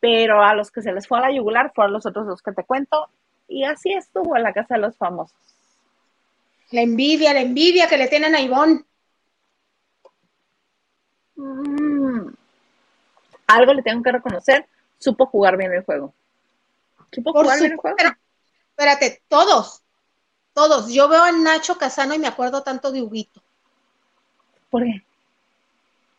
[0.00, 2.52] Pero a los que se les fue a la yugular fueron los otros dos que
[2.52, 3.08] te cuento.
[3.48, 5.36] Y así estuvo en la casa de los famosos.
[6.70, 8.84] La envidia, la envidia que le tienen a Ivonne.
[11.36, 11.83] Mm.
[13.46, 14.66] Algo le tengo que reconocer,
[14.98, 16.14] supo jugar bien el juego.
[17.22, 17.46] Por
[18.70, 19.82] espérate, todos,
[20.52, 20.92] todos.
[20.92, 23.42] Yo veo a Nacho Casano y me acuerdo tanto de Huguito.
[24.70, 25.04] ¿Por qué?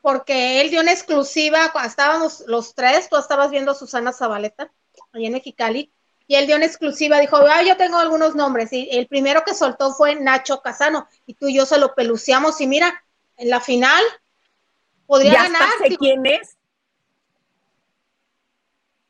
[0.02, 4.72] Porque él dio una exclusiva, cuando estábamos los tres, tú estabas viendo a Susana Zabaleta,
[5.12, 5.92] allá en Mexicali,
[6.28, 9.56] y él dio una exclusiva, dijo, ah, yo tengo algunos nombres, y el primero que
[9.56, 13.04] soltó fue Nacho Casano, y tú y yo se lo peluciamos, y mira,
[13.38, 14.02] en la final
[15.08, 15.70] podría ya ganar.
[15.80, 16.56] Sé quién es,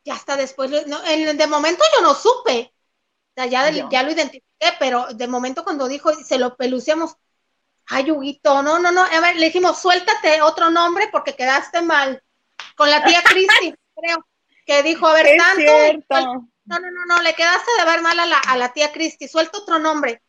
[0.05, 2.71] ya hasta después, no, de momento yo no supe,
[3.35, 4.03] ya, ya.
[4.03, 7.15] lo identifiqué, pero de momento cuando dijo, se lo peluciamos,
[7.87, 12.23] ay, Huguito, no, no, no, a ver, le dijimos, suéltate otro nombre porque quedaste mal,
[12.77, 14.25] con la tía Cristi, creo,
[14.65, 16.07] que dijo, a ver, tanto,
[16.65, 19.27] no, no, no, no, le quedaste de ver mal a la, a la tía Cristi,
[19.27, 20.21] suelta otro nombre,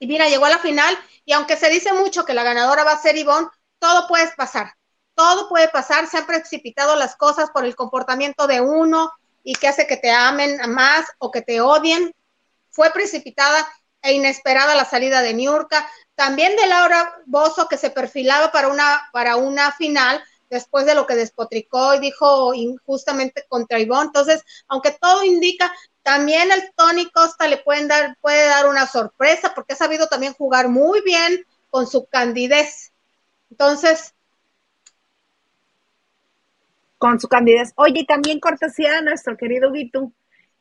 [0.00, 2.92] y mira, llegó a la final, y aunque se dice mucho que la ganadora va
[2.92, 3.48] a ser Ivonne,
[3.78, 4.74] todo puede pasar,
[5.14, 9.12] todo puede pasar, se han precipitado las cosas por el comportamiento de uno
[9.42, 12.14] y que hace que te amen más o que te odien.
[12.70, 13.66] Fue precipitada
[14.02, 19.08] e inesperada la salida de Niurka, también de Laura Bozo que se perfilaba para una,
[19.12, 24.06] para una final después de lo que despotricó y dijo injustamente contra Ivonne.
[24.06, 29.52] Entonces, aunque todo indica, también el Tony Costa le pueden dar, puede dar una sorpresa
[29.54, 32.92] porque ha sabido también jugar muy bien con su candidez.
[33.50, 34.13] Entonces,
[37.04, 37.74] con su candidez.
[37.76, 40.10] Oye, también cortesía a nuestro querido Guitu.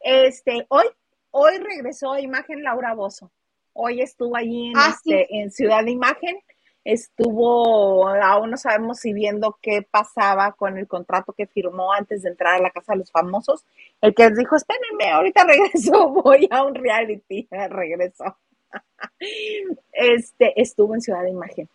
[0.01, 0.83] Este, hoy,
[1.31, 3.31] hoy regresó a Imagen Laura Bozo.
[3.71, 6.35] Hoy estuvo allí en, ah, este, en Ciudad de Imagen.
[6.83, 12.31] Estuvo, aún no sabemos si viendo qué pasaba con el contrato que firmó antes de
[12.31, 13.63] entrar a la Casa de los Famosos.
[14.01, 17.47] El que dijo, espérenme, ahorita regreso, voy a un reality.
[17.69, 18.35] Regresó.
[19.93, 21.69] Este, estuvo en Ciudad de Imagen.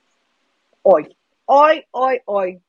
[0.83, 1.17] Hoy,
[1.47, 2.61] hoy, hoy, hoy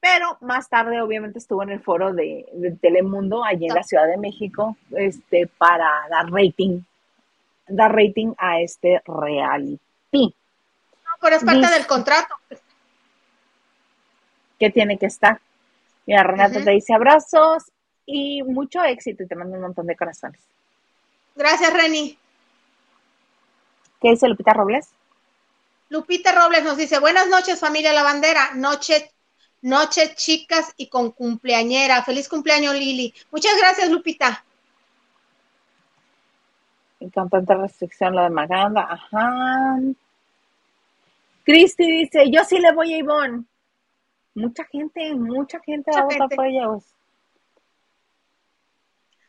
[0.00, 2.46] pero más tarde obviamente estuvo en el foro de,
[2.80, 6.82] Telemundo allí en la Ciudad de México este, para dar rating,
[7.66, 9.80] dar rating a este reality.
[10.12, 12.34] No, pero es parte del contrato.
[14.58, 15.40] Que tiene que estar.
[16.06, 17.64] Mira, Renata te dice abrazos
[18.06, 20.40] y mucho éxito y te mando un montón de corazones.
[21.34, 22.18] Gracias, Reni.
[24.00, 24.90] ¿Qué dice Lupita Robles?
[25.90, 29.10] Lupita Robles nos dice, buenas noches familia La Bandera, noche,
[29.62, 32.02] noche chicas y con cumpleañera.
[32.02, 33.14] Feliz cumpleaños Lili.
[33.30, 34.44] Muchas gracias Lupita.
[37.14, 39.78] Con tanta restricción lo de Maganda, ajá.
[41.44, 43.44] Cristi dice, yo sí le voy a Ivonne.
[44.34, 46.66] Mucha gente, mucha gente va a votar por ella.
[46.66, 46.84] Pues.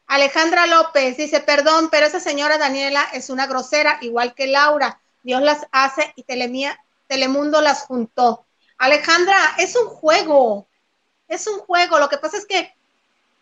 [0.08, 5.00] Alejandra López dice, perdón, pero esa señora Daniela es una grosera, igual que Laura.
[5.24, 8.46] Dios las hace y Telemía, Telemundo las juntó.
[8.80, 10.66] Alejandra, es un juego,
[11.28, 12.00] es un juego.
[12.00, 12.74] Lo que pasa es que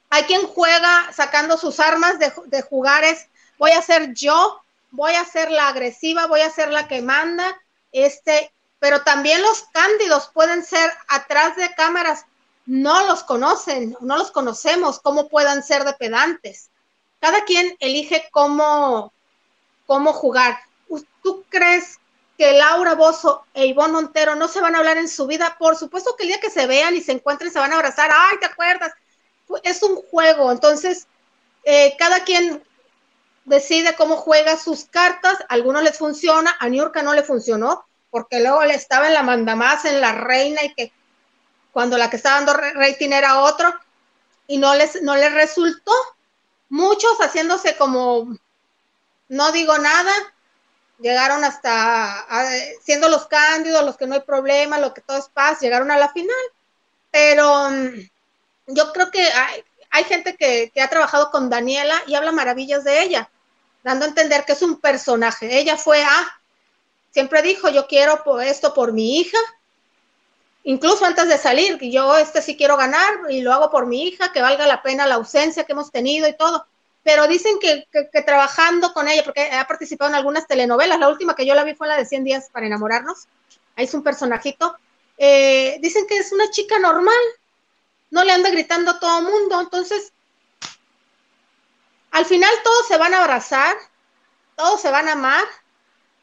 [0.10, 3.28] hay quien juega sacando sus armas de, de jugares.
[3.58, 4.60] Voy a ser yo,
[4.92, 7.56] voy a ser la agresiva, voy a ser la que manda.
[7.92, 12.26] Este, pero también los cándidos pueden ser atrás de cámaras,
[12.66, 16.70] no los conocen, no los conocemos, cómo puedan ser de pedantes.
[17.20, 19.14] Cada quien elige cómo,
[19.86, 20.60] cómo jugar.
[21.24, 22.00] ¿Tú crees
[22.38, 25.56] que Laura Bozo e Ivonne Montero no se van a hablar en su vida?
[25.58, 28.12] Por supuesto que el día que se vean y se encuentren se van a abrazar.
[28.14, 28.94] ¡Ay, te acuerdas!
[29.64, 31.08] Es un juego, entonces
[31.64, 32.64] eh, cada quien
[33.46, 35.40] decide cómo juega sus cartas.
[35.50, 39.24] A algunos les funciona, a Niurka no le funcionó, porque luego le estaba en la
[39.24, 40.92] mandamás, en la reina, y que
[41.72, 43.74] cuando la que estaba dando rating era otro,
[44.48, 45.92] y no les, no les resultó.
[46.70, 48.38] Muchos haciéndose como,
[49.30, 50.12] no digo nada,
[51.00, 52.26] llegaron hasta,
[52.84, 55.98] siendo los cándidos, los que no hay problema, lo que todo es paz, llegaron a
[55.98, 56.36] la final.
[57.12, 58.10] Pero mm,
[58.68, 59.28] yo creo que
[59.92, 63.30] hay, gente que, que, ha trabajado con Daniela y habla maravillas de ella,
[63.84, 65.60] dando a entender que es un personaje.
[65.60, 66.40] Ella fue a,
[67.12, 69.38] siempre dijo, yo quiero esto por mi hija,
[70.64, 74.32] incluso antes de salir, yo este sí quiero ganar y lo hago por mi hija,
[74.32, 76.68] que valga la pena la ausencia que hemos tenido y todo.
[77.08, 77.88] Pero dicen que,
[78.22, 81.74] trabajando con ella, porque ha participado en algunas telenovelas, la última que yo la vi
[81.74, 83.28] fue la de 100 días para enamorarnos,
[83.78, 84.76] ahí es un personajito,
[85.18, 87.16] eh, dicen que es una chica normal,
[88.12, 90.12] no le anda gritando a todo mundo, entonces,
[92.12, 93.78] al final todos se van a abrazar,
[94.58, 95.46] todos se van a amar,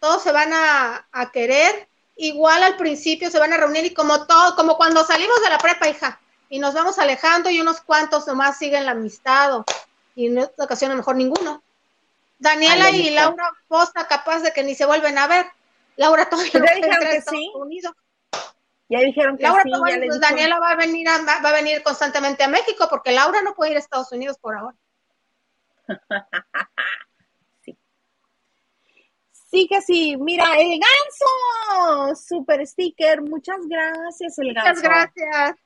[0.00, 4.54] todos se van a, querer, igual al principio se van a reunir y como todo,
[4.54, 6.20] como cuando salimos de la prepa, hija,
[6.50, 9.64] y nos vamos alejando y unos cuantos nomás siguen la amistad
[10.14, 11.62] y en esta ocasión a lo mejor ninguno.
[12.38, 15.46] Daniela y Laura Posta capaz de que ni se vuelven a ver.
[15.96, 17.52] Laura todavía no ya dijeron que sí.
[18.88, 19.70] Ya dijeron que Laura sí.
[19.76, 23.72] pues Daniela va a venir va a venir constantemente a México porque Laura no puede
[23.72, 24.76] ir a Estados Unidos por ahora.
[29.54, 30.16] Sí que sí.
[30.16, 32.20] Mira, el ganso.
[32.20, 33.22] Super sticker.
[33.22, 34.70] Muchas gracias, el ganso.
[34.70, 35.63] Muchas gracias.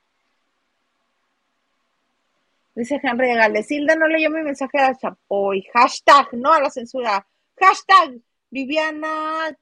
[2.78, 3.66] Dice Henry Gales.
[3.66, 5.66] Silda no leyó mi mensaje de Chapoy.
[5.74, 7.26] Hashtag, no a la censura.
[7.58, 8.20] Hashtag,
[8.50, 9.58] Viviana.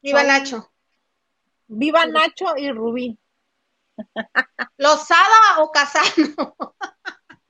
[0.00, 0.70] Viva Nacho.
[1.66, 3.18] Viva Nacho y Rubí.
[4.76, 6.64] ¿Losada o Casano?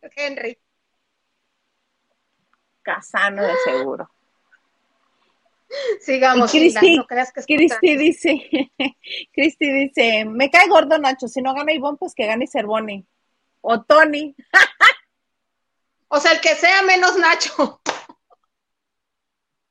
[0.16, 0.58] Henry.
[2.80, 4.10] Casano de seguro.
[6.00, 6.50] Sigamos.
[6.50, 7.04] Cristi, no
[7.98, 8.70] dice,
[9.34, 13.06] Cristi dice, me cae gordo Nacho, si no gana Ivonne, pues que gane Cervoni.
[13.60, 14.34] O Tony.
[16.08, 17.80] o sea, el que sea menos Nacho.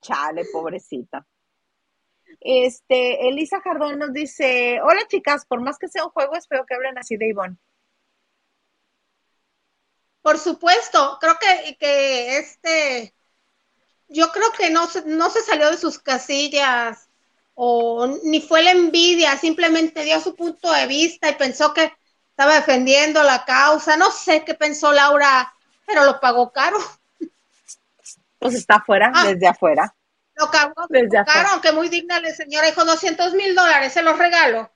[0.01, 1.25] Chale, pobrecita.
[2.39, 6.75] Este, Elisa Jardón nos dice, hola chicas, por más que sea un juego, espero que
[6.75, 7.57] hablen así de Ivonne.
[10.21, 13.13] Por supuesto, creo que, que este
[14.09, 17.09] yo creo que no, no se salió de sus casillas
[17.53, 21.91] o ni fue la envidia, simplemente dio su punto de vista y pensó que
[22.39, 23.97] estaba defendiendo la causa.
[23.97, 25.53] No sé qué pensó Laura,
[25.85, 26.77] pero lo pagó caro.
[28.39, 29.27] Pues está afuera, ah.
[29.27, 29.93] desde afuera.
[30.35, 34.17] Lo pagó desde caro, aunque muy digna la señora dijo 200 mil dólares, se los
[34.17, 34.71] regalo.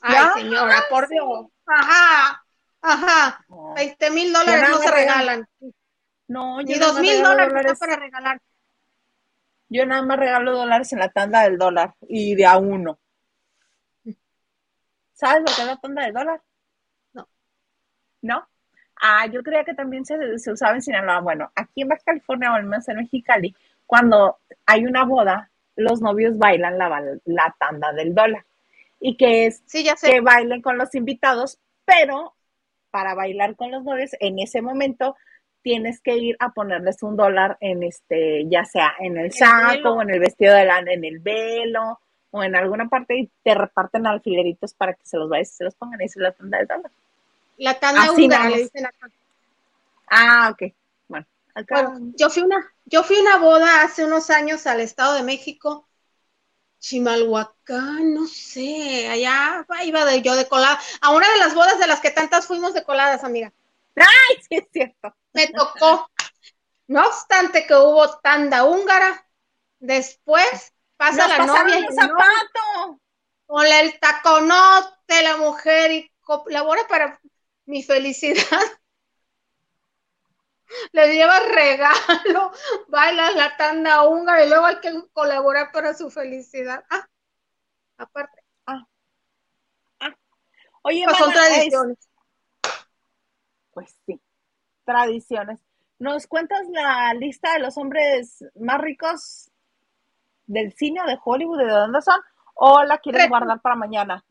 [0.00, 1.46] Ay, señora, por Dios.
[1.66, 2.44] Ajá,
[2.80, 3.44] ajá.
[3.74, 5.48] 20 mil dólares no se regalan.
[6.28, 8.40] No, Ni dos mil dólares para regalar.
[9.68, 13.00] Yo nada más regalo dólares en la tanda del dólar y de a uno.
[15.14, 16.40] ¿Sabes lo que es la tanda del dólar?
[18.22, 18.46] No.
[19.00, 20.16] Ah, yo creía que también se,
[20.50, 21.20] usaba en Sinaloa.
[21.20, 23.54] Bueno, aquí en Baja California o al menos en Mexicali,
[23.86, 28.44] cuando hay una boda, los novios bailan la, la tanda del dólar.
[29.00, 32.34] Y que es sí, ya que bailen con los invitados, pero
[32.92, 35.16] para bailar con los novios en ese momento
[35.62, 40.02] tienes que ir a ponerles un dólar en este, ya sea en el saco o
[40.02, 42.00] en el vestido de lana, en el velo
[42.30, 45.64] o en alguna parte y te reparten alfileritos para que se los vayas y se
[45.64, 46.90] los pongan y se la tanda del dólar.
[47.56, 49.08] La tanda húngara, le dicen acá.
[50.06, 50.72] Ah, ok.
[51.08, 51.26] Bueno,
[51.70, 55.88] Bueno, yo fui una, yo fui una boda hace unos años al Estado de México,
[56.78, 61.86] Chimalhuacán, no sé, allá iba de, yo de colada, a una de las bodas de
[61.86, 63.52] las que tantas fuimos de coladas, amiga.
[63.96, 65.14] Ay, sí es cierto.
[65.32, 66.10] Me tocó.
[66.88, 69.26] No obstante que hubo tanda húngara,
[69.78, 73.00] después pasa la novia el zapato.
[73.46, 77.20] con el taconote la mujer y colabora para
[77.66, 78.42] mi felicidad.
[80.92, 82.50] Le lleva regalo,
[82.88, 86.84] baila la tanda húngara y luego hay que colaborar para su felicidad.
[86.90, 87.06] Ah,
[87.98, 88.42] aparte.
[88.66, 88.86] Ah.
[90.00, 90.16] Ah.
[90.82, 91.98] Oye, pues son tradiciones.
[93.72, 94.20] Pues sí,
[94.84, 95.60] tradiciones.
[95.98, 99.50] ¿Nos cuentas la lista de los hombres más ricos
[100.46, 102.20] del cine o de Hollywood, de dónde son?
[102.54, 104.24] ¿O la quieres guardar para mañana?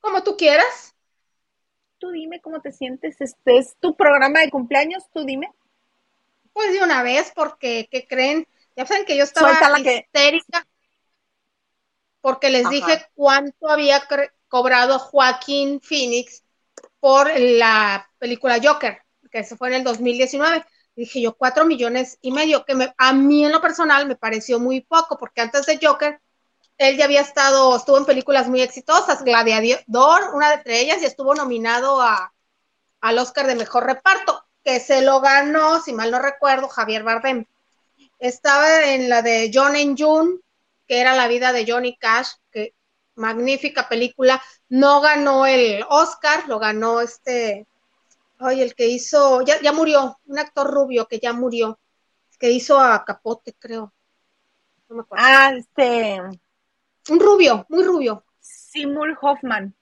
[0.00, 0.93] Como tú quieras.
[2.04, 3.18] Tú dime cómo te sientes.
[3.18, 5.50] Este es tu programa de cumpleaños, tú dime.
[6.52, 8.46] Pues de una vez, porque, ¿qué creen?
[8.76, 10.66] Ya saben que yo estaba histérica
[12.20, 14.06] porque les dije cuánto había
[14.48, 16.44] cobrado Joaquín Phoenix
[17.00, 18.98] por la película Joker,
[19.30, 20.62] que se fue en el 2019.
[20.94, 24.82] Dije yo, cuatro millones y medio, que a mí en lo personal me pareció muy
[24.82, 26.20] poco, porque antes de Joker,
[26.78, 31.34] él ya había estado, estuvo en películas muy exitosas, Gladiador, una de ellas, y estuvo
[31.34, 32.32] nominado a,
[33.00, 37.44] al Oscar de Mejor Reparto, que se lo ganó, si mal no recuerdo, Javier Bardem.
[38.18, 40.38] Estaba en la de John and June,
[40.86, 42.74] que era la vida de Johnny Cash, que
[43.14, 47.66] magnífica película, no ganó el Oscar, lo ganó este,
[48.38, 51.78] ay, el que hizo, ya, ya murió, un actor rubio que ya murió,
[52.38, 53.92] que hizo a Capote, creo.
[54.88, 55.24] No me acuerdo.
[55.26, 56.20] Ah, este.
[57.08, 58.24] Un rubio, muy rubio.
[58.40, 59.74] Simul Hoffman.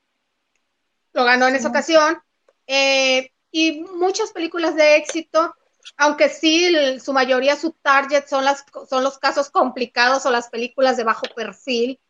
[1.12, 2.18] Lo ganó en esa ocasión.
[2.66, 5.54] Eh, y muchas películas de éxito,
[5.96, 10.96] aunque sí, su mayoría, su target son, las, son los casos complicados o las películas
[10.96, 12.00] de bajo perfil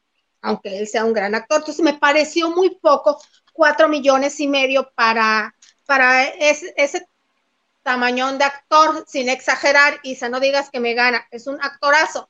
[0.43, 1.61] aunque él sea un gran actor.
[1.61, 5.55] Entonces me pareció muy poco, cuatro millones y medio para,
[5.87, 7.07] para ese, ese
[7.83, 12.29] tamañón de actor, sin exagerar, Isa, no digas que me gana, es un actorazo.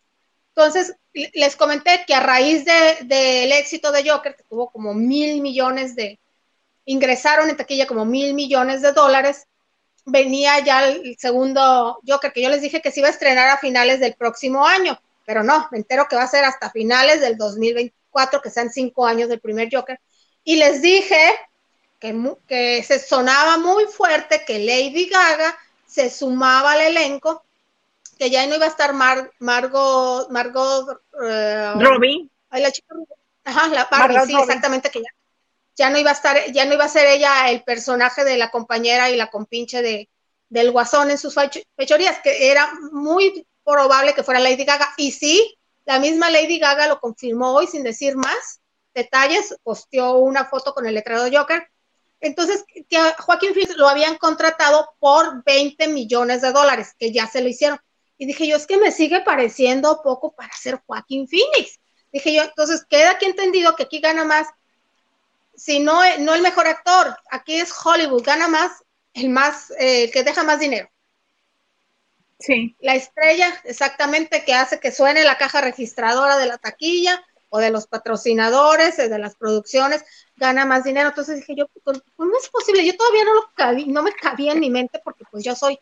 [0.54, 5.40] Entonces, les comenté que a raíz del de, éxito de Joker, que tuvo como mil
[5.40, 6.20] millones de,
[6.84, 9.46] ingresaron en taquilla como mil millones de dólares,
[10.04, 13.58] venía ya el segundo Joker, que yo les dije que se iba a estrenar a
[13.58, 17.36] finales del próximo año, pero no, me entero que va a ser hasta finales del
[17.38, 17.94] 2020,
[18.42, 19.98] que sean cinco años del primer Joker,
[20.44, 21.16] y les dije
[21.98, 27.44] que se sonaba muy fuerte que Lady Gaga se sumaba al elenco,
[28.22, 32.30] que ya no iba a estar Margot, Margot uh, Robbie.
[32.52, 32.94] la chica,
[33.42, 35.08] ajá, la Barbie, sí, exactamente, que ya,
[35.74, 38.52] ya no iba a estar, ya no iba a ser ella el personaje de la
[38.52, 40.08] compañera y la compinche de,
[40.48, 41.34] del guasón en sus
[41.76, 46.86] fechorías, que era muy probable que fuera Lady Gaga, y sí, la misma Lady Gaga
[46.86, 48.60] lo confirmó hoy sin decir más
[48.94, 51.68] detalles, posteó una foto con el letrado Joker.
[52.20, 57.26] Entonces, que a Joaquín Phoenix lo habían contratado por 20 millones de dólares, que ya
[57.26, 57.80] se lo hicieron.
[58.22, 61.80] Y dije yo, es que me sigue pareciendo poco para ser Joaquín Phoenix.
[62.12, 64.46] Dije yo, entonces queda aquí entendido que aquí gana más,
[65.56, 70.22] si no, no el mejor actor, aquí es Hollywood, gana más el más, eh, que
[70.22, 70.88] deja más dinero.
[72.38, 72.76] Sí.
[72.78, 77.70] La estrella, exactamente, que hace que suene la caja registradora de la taquilla o de
[77.70, 80.04] los patrocinadores, de las producciones,
[80.36, 81.08] gana más dinero.
[81.08, 81.66] Entonces dije yo,
[82.14, 82.86] ¿cómo es posible?
[82.86, 85.76] Yo todavía no, lo no me cabía en mi mente porque pues yo soy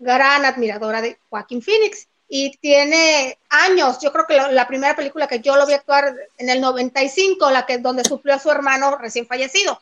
[0.00, 5.40] gran admiradora de Joaquín Phoenix y tiene años, yo creo que la, primera película que
[5.40, 9.26] yo lo vi actuar en el 95, la que donde sufrió a su hermano recién
[9.26, 9.80] fallecido.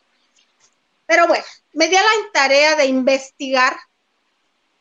[1.05, 1.43] Pero bueno,
[1.73, 3.77] me di a la tarea de investigar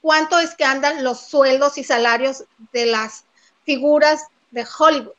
[0.00, 3.24] cuánto es que andan los sueldos y salarios de las
[3.64, 5.12] figuras de Hollywood.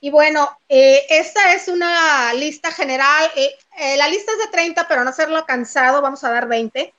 [0.00, 3.30] Y bueno, eh, esta es una lista general.
[3.34, 6.94] Eh, eh, la lista es de 30, pero no hacerlo cansado, vamos a dar 20,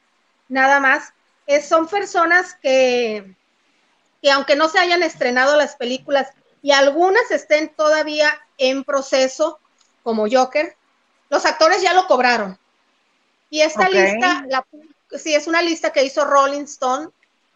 [0.50, 1.14] nada más.
[1.62, 3.36] Son personas que,
[4.22, 6.28] que aunque no se hayan estrenado las películas
[6.62, 9.60] y algunas estén todavía en proceso,
[10.04, 10.76] como Joker,
[11.30, 12.58] los actores ya lo cobraron.
[13.50, 14.66] Y esta lista la,
[15.18, 17.10] sí, es una lista que hizo Rolling Stone.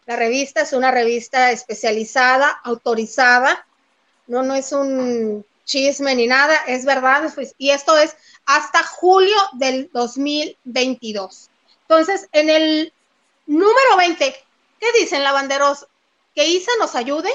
[0.06, 3.66] La revista es una revista especializada, autorizada.
[4.26, 7.32] No, no es un chisme ni nada, es verdad.
[7.58, 8.16] Y esto es
[8.46, 11.50] hasta julio del 2022.
[11.82, 12.92] Entonces, en el
[13.46, 14.34] número 20,
[14.80, 15.86] ¿qué dicen lavanderos?
[16.34, 17.30] ¿Que Isa nos ayude?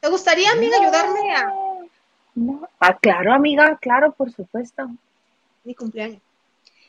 [0.00, 1.52] ¿Te gustaría, amiga, ayudarme a...?
[2.80, 4.88] Ah, claro, amiga, claro, por supuesto.
[5.64, 6.20] Mi cumpleaños.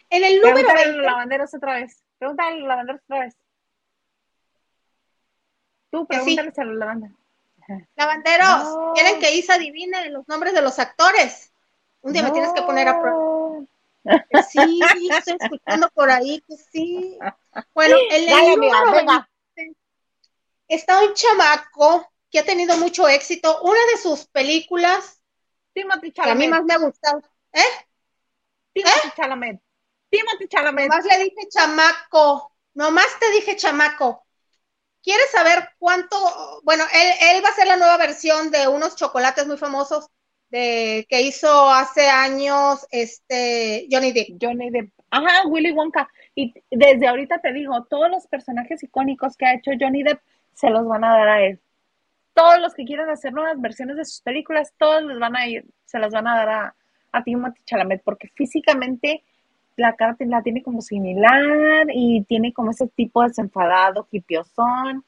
[0.10, 2.02] En el número Pregúntale a los lavanderos otra vez.
[2.18, 3.36] Pregúntale a los lavanderos otra vez.
[5.92, 7.12] Tú pregúntale a la banda.
[7.96, 11.52] Lavanderos, ¿quieren que Isa adivine los nombres de los actores?
[12.02, 13.33] Un día me tienes que poner a prueba.
[14.50, 14.80] Sí,
[15.10, 17.18] estoy escuchando por ahí que sí.
[17.74, 19.28] Bueno, el, número
[20.68, 23.62] está un chamaco que ha tenido mucho éxito.
[23.62, 25.22] Una de sus películas
[26.24, 27.22] a mí más me ha gustado.
[27.52, 27.62] ¿Eh?
[28.74, 29.14] Timothy ¿Eh?
[29.16, 29.62] Chalamet.
[30.10, 30.90] Timothy Chalamet.
[30.90, 32.56] Nomás le dije chamaco.
[32.74, 34.26] Nomás te dije chamaco.
[35.02, 36.18] ¿Quieres saber cuánto?
[36.64, 40.08] Bueno, él, va a ser la nueva versión de unos chocolates muy famosos
[40.54, 44.38] de que hizo hace años este Johnny Depp.
[44.40, 44.92] Johnny Depp.
[45.10, 46.08] Ajá, Willy Wonka.
[46.36, 50.22] Y desde ahorita te digo, todos los personajes icónicos que ha hecho Johnny Depp
[50.54, 51.60] se los van a dar a él.
[52.36, 55.66] Todos los que quieran hacer nuevas versiones de sus películas, todos les van a ir,
[55.86, 56.76] se las van a dar a,
[57.12, 59.24] a Timothy Chalamet, porque físicamente
[59.76, 65.04] la cara la tiene como similar y tiene como ese tipo desenfadado, hipiosón.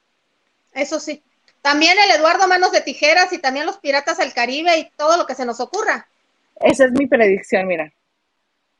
[0.74, 1.24] Eso sí.
[1.66, 5.26] También el Eduardo Manos de Tijeras y también los Piratas del Caribe y todo lo
[5.26, 6.07] que se nos ocurra.
[6.57, 7.91] Esa es mi predicción, mira.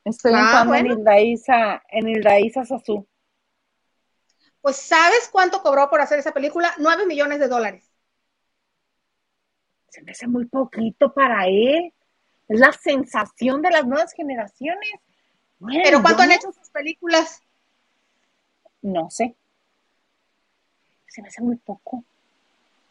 [0.03, 3.07] Estoy ah, en Hildaísa, en Hildaísa Sazú.
[4.61, 6.75] Pues, ¿sabes cuánto cobró por hacer esa película?
[6.77, 7.91] Nueve millones de dólares.
[9.89, 11.91] Se me hace muy poquito para él.
[12.47, 14.91] Es la sensación de las nuevas generaciones.
[15.83, 17.41] ¿Pero cuánto han hecho sus películas?
[18.83, 19.36] No sé.
[21.07, 22.05] Se me hace muy poco.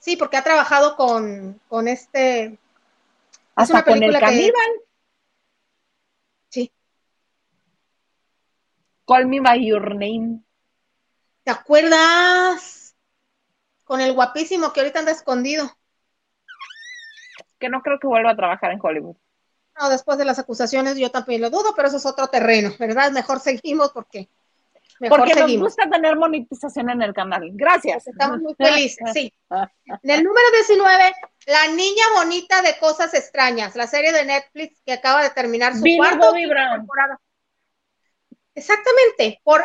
[0.05, 2.59] Sí, porque ha trabajado con, con este.
[3.55, 4.71] Hasta con el caníbal.
[6.51, 6.71] Sí.
[9.07, 10.41] Call me by your name.
[11.43, 12.95] ¿Te acuerdas?
[13.85, 15.75] Con el guapísimo que ahorita anda escondido.
[17.59, 19.17] Que no creo que vuelva a trabajar en Hollywood.
[19.81, 23.11] No, después de las acusaciones yo también lo dudo, pero eso es otro terreno, ¿verdad?
[23.11, 24.29] Mejor seguimos porque
[25.01, 27.51] mejor porque nos gusta tener monetización en el canal.
[27.53, 28.07] Gracias.
[28.07, 29.33] Estamos muy felices, sí.
[30.03, 31.15] En el número 19,
[31.47, 35.85] La Niña Bonita de Cosas Extrañas, la serie de Netflix que acaba de terminar su
[35.97, 37.21] cuarta temporada.
[38.55, 39.65] Exactamente, por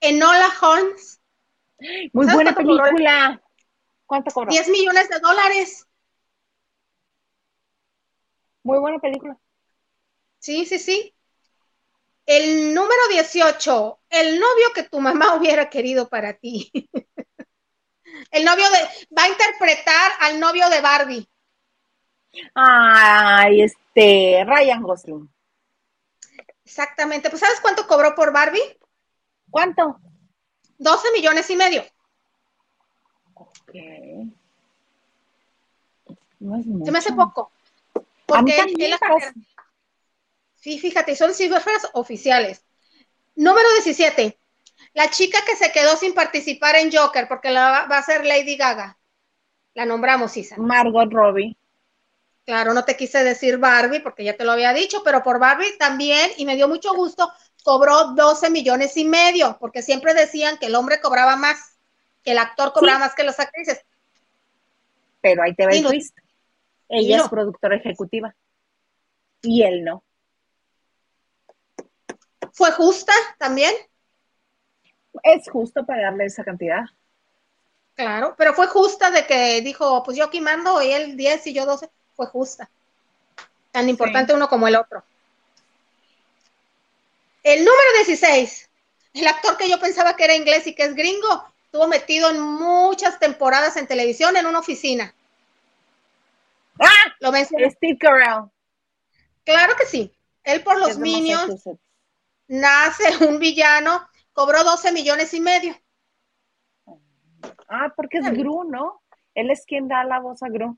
[0.00, 1.20] Enola Holmes.
[2.12, 3.40] Muy buena película.
[4.06, 4.50] ¿Cuánto cobró?
[4.50, 5.86] 10 millones de dólares.
[8.62, 9.38] Muy buena película.
[10.38, 11.14] Sí, sí, sí.
[12.28, 16.70] El número 18, el novio que tu mamá hubiera querido para ti.
[18.30, 21.28] el novio de, va a interpretar al novio de Barbie.
[22.54, 25.32] Ay, este, Ryan Gosling.
[26.66, 27.30] Exactamente.
[27.30, 28.76] Pues, ¿sabes cuánto cobró por Barbie?
[29.48, 29.98] ¿Cuánto?
[30.76, 31.82] 12 millones y medio.
[33.32, 33.72] Ok.
[36.84, 37.50] Se me hace poco.
[38.26, 38.74] Porque Sí,
[40.60, 42.64] fíjate, son cifras oficiales.
[43.34, 44.38] Número 17.
[44.94, 48.56] La chica que se quedó sin participar en Joker porque la va a ser Lady
[48.56, 48.98] Gaga.
[49.74, 50.56] La nombramos, Isa.
[50.58, 51.56] Margot Robbie.
[52.44, 55.76] Claro, no te quise decir Barbie porque ya te lo había dicho, pero por Barbie
[55.78, 57.30] también, y me dio mucho gusto,
[57.62, 61.76] cobró 12 millones y medio, porque siempre decían que el hombre cobraba más,
[62.24, 63.84] que el actor cobraba más que las actrices.
[65.20, 66.16] Pero ahí te va el twist.
[66.88, 68.34] Ella es productora ejecutiva
[69.42, 70.02] y él no.
[72.58, 73.72] ¿Fue justa también?
[75.22, 76.86] Es justo pagarle esa cantidad.
[77.94, 81.54] Claro, pero fue justa de que dijo, pues yo aquí mando y él 10 y
[81.54, 82.68] yo 12, fue justa.
[83.70, 85.04] Tan importante uno como el otro.
[87.44, 88.68] El número 16,
[89.14, 92.40] el actor que yo pensaba que era inglés y que es gringo, estuvo metido en
[92.40, 95.14] muchas temporadas en televisión en una oficina.
[96.80, 97.14] ¡Ah!
[97.20, 98.50] Lo Steve Carell.
[99.44, 100.12] Claro que sí.
[100.42, 101.62] Él por los Minions
[102.48, 105.74] nace un villano, cobró 12 millones y medio.
[107.68, 109.02] Ah, porque es Gru, ¿no?
[109.34, 110.76] Él es quien da la voz a Gru.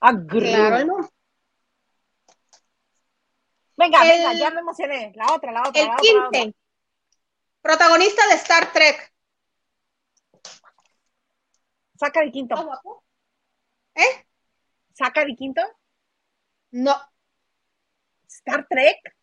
[0.00, 0.40] A Gru.
[0.40, 1.10] Claro, no.
[3.76, 5.12] Venga, venga, ya me emocioné.
[5.16, 5.82] La otra, la otra.
[5.82, 6.58] El quinto.
[7.60, 9.12] Protagonista de Star Trek.
[11.96, 12.54] Saca el quinto.
[13.94, 14.26] ¿Eh?
[14.92, 15.62] ¿Saca el quinto?
[16.70, 16.94] No.
[18.28, 19.13] ¿Star Trek?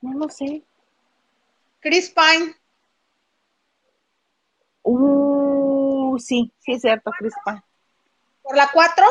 [0.00, 0.62] No lo sé.
[1.80, 2.54] Chris Pine.
[4.82, 7.62] Uh, sí, sí es cierto, Chris Pine.
[8.42, 9.04] Por la 4,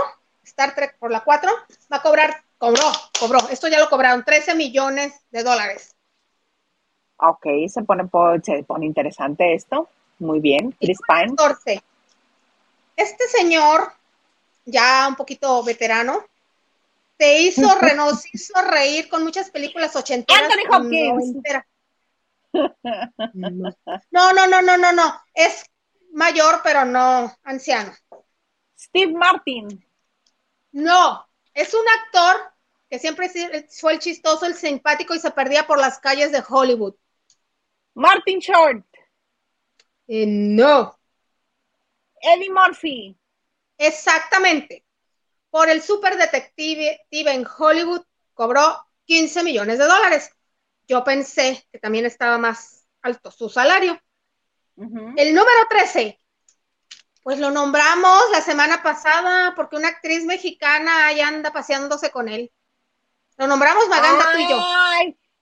[0.43, 1.51] Star Trek por la 4,
[1.91, 5.95] va a cobrar, cobró, cobró, esto ya lo cobraron, 13 millones de dólares.
[7.17, 8.09] Ok, se pone,
[8.43, 9.89] se pone interesante esto.
[10.19, 11.35] Muy bien, Chris Pine.
[11.35, 11.83] 14.
[12.95, 13.93] Este señor,
[14.65, 16.25] ya un poquito veterano,
[17.18, 17.68] te hizo,
[18.32, 20.43] hizo reír con muchas películas ochenteras.
[20.43, 21.36] Anthony Hopkins.
[24.11, 25.22] No, no, no, no, no, no.
[25.34, 25.65] Es
[26.11, 27.93] mayor, pero no anciano.
[28.78, 29.86] Steve Martin.
[30.72, 32.53] No, es un actor
[32.89, 33.30] que siempre
[33.70, 36.95] fue el chistoso, el simpático y se perdía por las calles de Hollywood.
[37.95, 38.86] Martin Short.
[40.07, 40.97] Eh, no.
[42.22, 43.18] Eddie Murphy.
[43.78, 44.86] Exactamente.
[45.58, 48.03] Por el super detective en Hollywood
[48.36, 50.30] cobró 15 millones de dólares.
[50.88, 53.99] Yo pensé que también estaba más alto su salario.
[54.76, 56.22] El número 13,
[57.24, 62.51] pues lo nombramos la semana pasada porque una actriz mexicana ahí anda paseándose con él.
[63.38, 64.64] Lo nombramos Maganda tú y yo.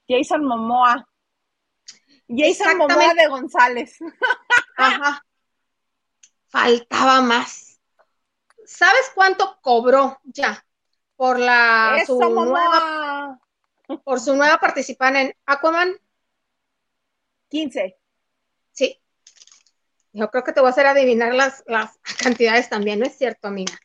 [0.07, 1.05] Jason Momoa.
[2.30, 3.97] Jason Momoa de González.
[4.78, 5.26] Ajá.
[6.47, 7.64] Faltaba más.
[8.66, 10.66] ¿Sabes cuánto cobró ya
[11.16, 13.39] por la su nueva
[14.03, 15.95] por su nueva participación en Aquaman?
[17.49, 17.97] 15.
[18.72, 19.01] Sí.
[20.11, 23.47] Yo creo que te voy a hacer adivinar las, las cantidades también, ¿no es cierto,
[23.47, 23.80] amiga?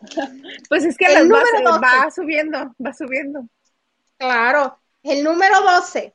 [0.68, 3.46] Pues es que el número va subiendo, va subiendo.
[4.16, 4.80] Claro.
[5.02, 6.14] El número 12.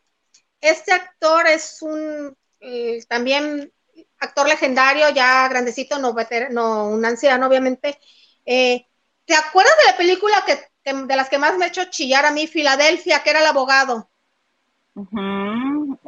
[0.59, 3.71] Este actor es un eh, también
[4.19, 6.15] actor legendario, ya grandecito, no,
[6.51, 7.99] no un anciano, obviamente.
[8.45, 8.85] Eh,
[9.25, 12.31] ¿Te acuerdas de la película que, de las que más me ha hecho chillar a
[12.31, 14.09] mí, Filadelfia, que era el abogado?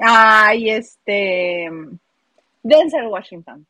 [0.01, 1.69] Ay, este.
[2.63, 3.65] Denzel Washington.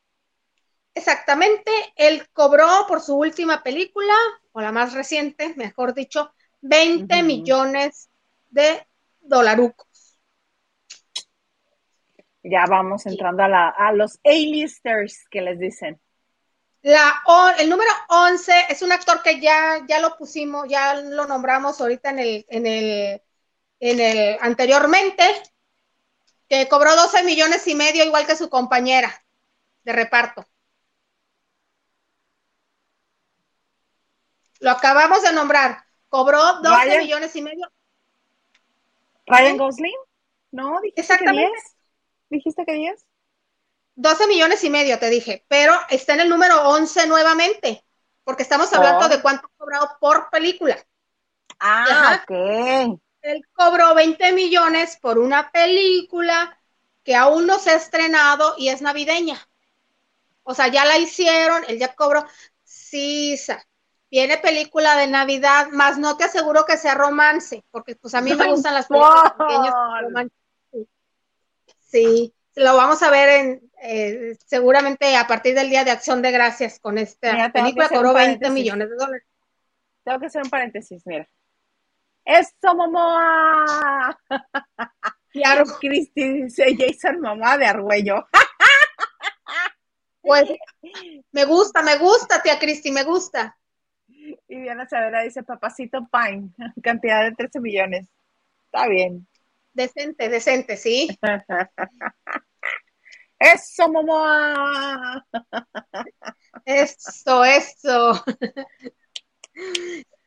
[0.94, 4.14] Exactamente, él cobró por su última película,
[4.52, 6.32] o la más reciente, mejor dicho,
[6.62, 8.10] 20 millones
[8.50, 8.86] de
[9.22, 9.88] dolarucos.
[12.44, 16.00] Ya vamos entrando a, la, a los A-listers que les dicen.
[16.82, 17.22] La,
[17.58, 22.12] el número 11 es un actor que ya, ya lo pusimos, ya lo nombramos ahorita
[22.12, 23.22] en el, en el,
[23.82, 25.24] en el anteriormente,
[26.48, 29.14] que cobró 12 millones y medio, igual que su compañera
[29.84, 30.48] de reparto.
[34.60, 35.84] Lo acabamos de nombrar.
[36.08, 37.72] Cobró 12 millones y medio.
[39.26, 39.96] ¿Ryan Gosling?
[40.52, 41.44] No, Exactamente.
[41.44, 41.79] que 10.
[42.30, 43.06] ¿Dijiste que 10?
[43.96, 47.84] 12 millones y medio, te dije, pero está en el número 11 nuevamente,
[48.24, 49.10] porque estamos hablando oh.
[49.10, 50.78] de cuánto ha cobrado por película.
[51.60, 56.58] Ah, ok él cobró 20 millones por una película
[57.04, 59.38] que aún no se ha estrenado y es navideña.
[60.44, 62.26] O sea, ya la hicieron, él ya cobró.
[62.64, 63.38] Sí,
[64.10, 68.34] viene película de Navidad, más no te aseguro que sea romance, porque pues a mí
[68.34, 69.74] me gustan las películas pequeñas.
[71.90, 76.32] Sí, lo vamos a ver en, eh, seguramente a partir del Día de Acción de
[76.32, 79.28] Gracias con esta película, cobró 20 millones de dólares.
[80.04, 81.28] Tengo que hacer un paréntesis, mira.
[82.26, 84.18] ¡Eso, mamá!
[85.32, 88.28] Claro, Cristi dice Jason, mamá de Argüello.
[90.22, 90.48] Pues,
[91.32, 93.58] me gusta, me gusta, tía Cristi, me gusta.
[94.08, 96.50] Y Diana Savera dice, papacito Pine,
[96.84, 98.06] cantidad de 13 millones.
[98.66, 99.28] Está bien.
[99.74, 101.10] Decente, decente, sí.
[103.40, 105.26] Eso, mamá.
[106.66, 108.26] Eso, eso.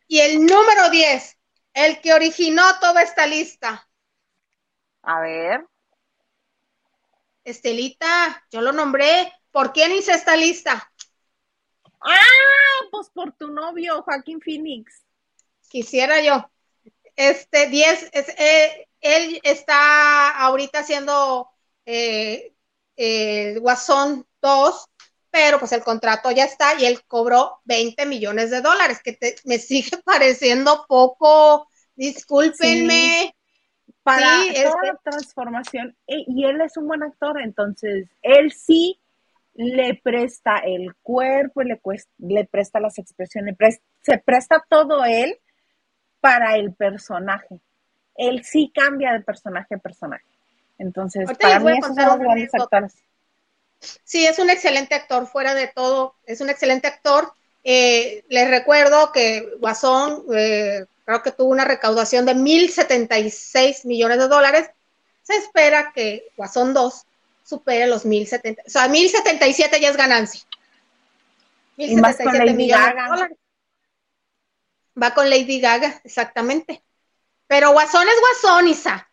[0.09, 1.39] Y el número 10,
[1.75, 3.89] el que originó toda esta lista.
[5.03, 5.67] A ver.
[7.45, 9.33] Estelita, yo lo nombré.
[9.51, 10.91] ¿Por quién hice esta lista?
[12.01, 15.05] Ah, pues por tu novio, Joaquín Phoenix.
[15.69, 16.52] Quisiera yo.
[17.17, 21.49] Este 10, eh, él está ahorita haciendo
[21.85, 22.55] eh,
[22.97, 24.89] el Guasón 2
[25.33, 29.59] pero pues el contrato ya está y él cobró 20 millones de dólares, que me
[29.59, 31.67] sigue pareciendo poco,
[31.97, 33.35] discúlpenme.
[34.05, 39.01] Para esta transformación, e, y él es un buen actor, entonces él sí
[39.55, 41.81] le presta el cuerpo, le,
[42.19, 43.57] le presta las expresiones,
[44.01, 45.39] se presta todo él
[46.23, 47.59] para el personaje.
[48.15, 50.25] Él sí cambia de personaje a personaje.
[50.79, 52.95] Entonces, para mí esos son los grandes actores.
[54.05, 57.33] Sí, es un excelente actor, fuera de todo, es un excelente actor.
[57.65, 64.29] Eh, les recuerdo que Guasón eh, creo que tuvo una recaudación de 1.076 millones de
[64.29, 64.71] dólares.
[65.23, 67.05] Se espera que Guasón 2
[67.43, 70.43] supere los 1.070, o sea, 1.077 ya es ganancia.
[71.79, 73.39] 1.077 millones de dólares.
[75.01, 76.85] Va con Lady Gaga, exactamente.
[77.47, 79.09] Pero Guasón es Guasón, Isa.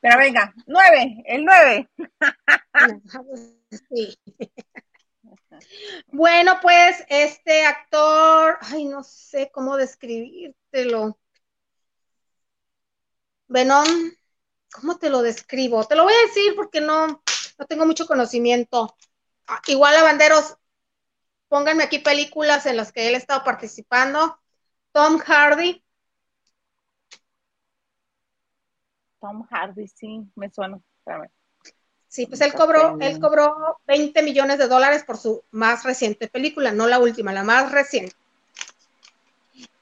[0.00, 1.88] Pero venga, nueve, el nueve.
[6.08, 11.18] Bueno, pues este actor, ay, no sé cómo describírtelo.
[13.48, 13.86] Venom,
[14.72, 15.84] ¿cómo te lo describo?
[15.86, 18.96] Te lo voy a decir porque no, no tengo mucho conocimiento.
[19.46, 20.56] Ah, igual, lavanderos,
[21.52, 24.38] pónganme aquí películas en las que él ha estado participando.
[24.90, 25.84] Tom Hardy.
[29.20, 30.80] Tom Hardy, sí, me suena.
[32.08, 36.72] Sí, pues él cobró, él cobró 20 millones de dólares por su más reciente película,
[36.72, 38.16] no la última, la más reciente.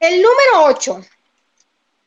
[0.01, 1.01] El número 8,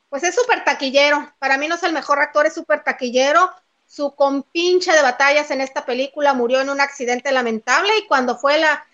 [0.09, 1.33] pues es súper taquillero.
[1.39, 3.49] Para mí no es el mejor actor, es súper taquillero.
[3.87, 8.57] Su compinche de batallas en esta película murió en un accidente lamentable y cuando fue
[8.57, 8.85] la,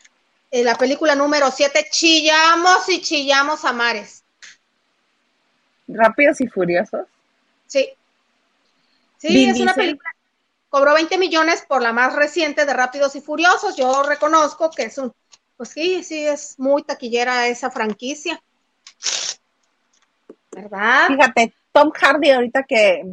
[0.52, 4.24] eh, la película número 7, chillamos y chillamos a mares.
[5.88, 7.08] Rápidos y furiosos.
[7.68, 7.90] Sí.
[9.18, 10.10] Sí, es una película.
[10.70, 13.76] Cobró 20 millones por la más reciente de Rápidos y Furiosos.
[13.76, 15.12] Yo reconozco que es un,
[15.58, 18.40] pues sí, sí, es muy taquillera esa franquicia.
[20.52, 21.08] ¿verdad?
[21.08, 23.04] Fíjate, Tom Hardy, ahorita que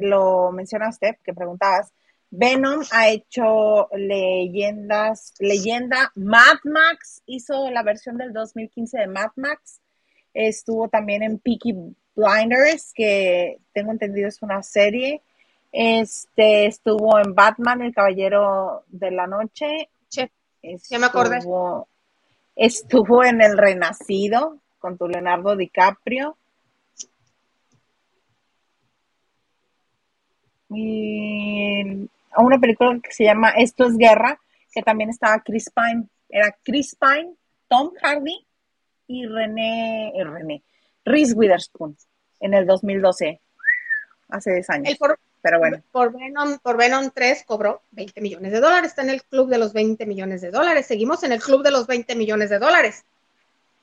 [0.00, 1.92] lo mencionaste, que preguntabas,
[2.30, 9.80] Venom ha hecho leyendas, leyenda, Mad Max hizo la versión del 2015 de Mad Max,
[10.32, 11.74] estuvo también en Peaky
[12.14, 15.22] Blinders, que tengo entendido es una serie,
[15.72, 21.40] este estuvo en Batman, el Caballero de la Noche, ya me acordé.
[22.54, 26.36] Estuvo en El Renacido con tu Leonardo DiCaprio,
[30.72, 34.40] y a una película que se llama Esto es Guerra,
[34.72, 36.08] que también estaba Chris Pine.
[36.28, 37.34] Era Chris Pine,
[37.68, 38.46] Tom Hardy
[39.08, 40.62] y René, eh, René,
[41.04, 41.96] Reese Witherspoon
[42.40, 43.40] en el 2012,
[44.28, 44.96] hace 10 años.
[45.42, 45.82] pero bueno.
[45.90, 49.58] Por Venom, por Venom 3 cobró 20 millones de dólares, está en el club de
[49.58, 50.86] los 20 millones de dólares.
[50.86, 53.04] Seguimos en el club de los 20 millones de dólares.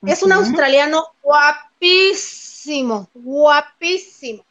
[0.06, 4.46] Es un australiano guapísimo, guapísimo.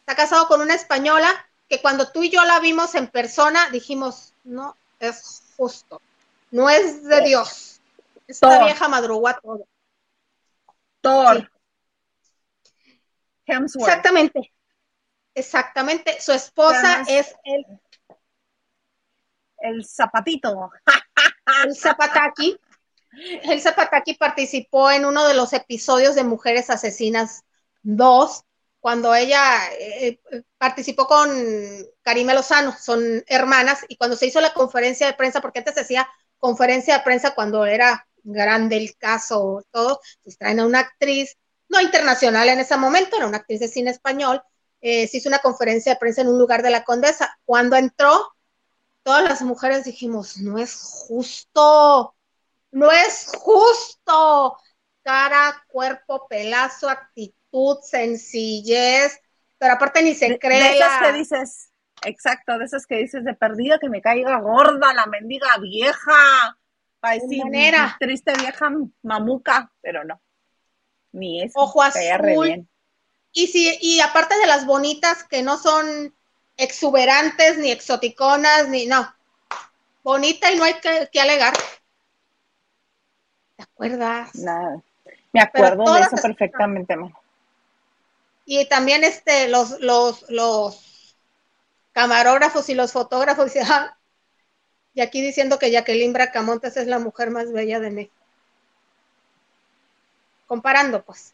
[0.00, 1.28] Está casado con una española
[1.70, 6.02] que cuando tú y yo la vimos en persona dijimos, no es justo,
[6.50, 7.80] no es de Dios.
[8.26, 9.66] Esta vieja madrugó todo.
[11.00, 11.50] Thor.
[13.46, 14.52] Exactamente.
[15.34, 16.20] Exactamente.
[16.20, 17.64] Su esposa es el.
[19.58, 20.70] El zapatito.
[21.64, 22.58] el zapataki.
[23.42, 27.44] El zapataki participó en uno de los episodios de Mujeres Asesinas
[27.82, 28.44] 2
[28.80, 31.30] cuando ella eh, eh, participó con
[32.02, 35.82] Karime Lozano, son hermanas, y cuando se hizo la conferencia de prensa, porque antes se
[35.82, 36.08] hacía
[36.38, 41.36] conferencia de prensa cuando era grande el caso, todo, pues traen a una actriz,
[41.68, 44.42] no internacional en ese momento, era una actriz de cine español,
[44.80, 47.38] eh, se hizo una conferencia de prensa en un lugar de la condesa.
[47.44, 48.34] Cuando entró,
[49.02, 52.14] todas las mujeres dijimos, no es justo,
[52.70, 54.56] no es justo,
[55.02, 57.39] cara, cuerpo, pelazo, actitud
[57.82, 59.20] sencillez,
[59.58, 60.62] pero aparte ni se cree.
[60.62, 61.70] De esas que dices,
[62.04, 66.56] exacto, de esas que dices de perdida que me caiga gorda la mendiga vieja.
[67.02, 67.96] Manera.
[67.98, 68.70] triste vieja
[69.02, 70.20] mamuca, pero no.
[71.12, 71.58] Ni eso.
[71.58, 72.68] Ojo azul.
[73.32, 76.14] Y si, y aparte de las bonitas que no son
[76.56, 79.14] exuberantes, ni exoticonas, ni no.
[80.02, 81.54] Bonita y no hay que, que alegar.
[83.56, 84.34] ¿Te acuerdas?
[84.34, 84.82] Nada.
[85.32, 87.19] Me acuerdo de eso perfectamente, mano
[88.52, 91.14] y también este, los, los, los
[91.92, 93.52] camarógrafos y los fotógrafos,
[94.94, 98.16] y aquí diciendo que Jacqueline Bracamontes es la mujer más bella de México.
[100.48, 101.32] Comparando, pues.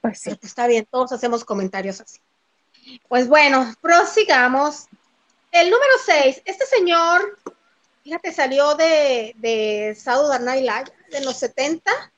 [0.00, 0.30] Pues sí.
[0.30, 2.18] Pues, está bien, todos hacemos comentarios así.
[3.06, 4.88] Pues bueno, prosigamos.
[5.52, 7.38] El número 6, este señor,
[8.02, 12.11] fíjate, salió de, de Saturday Night Live de los 70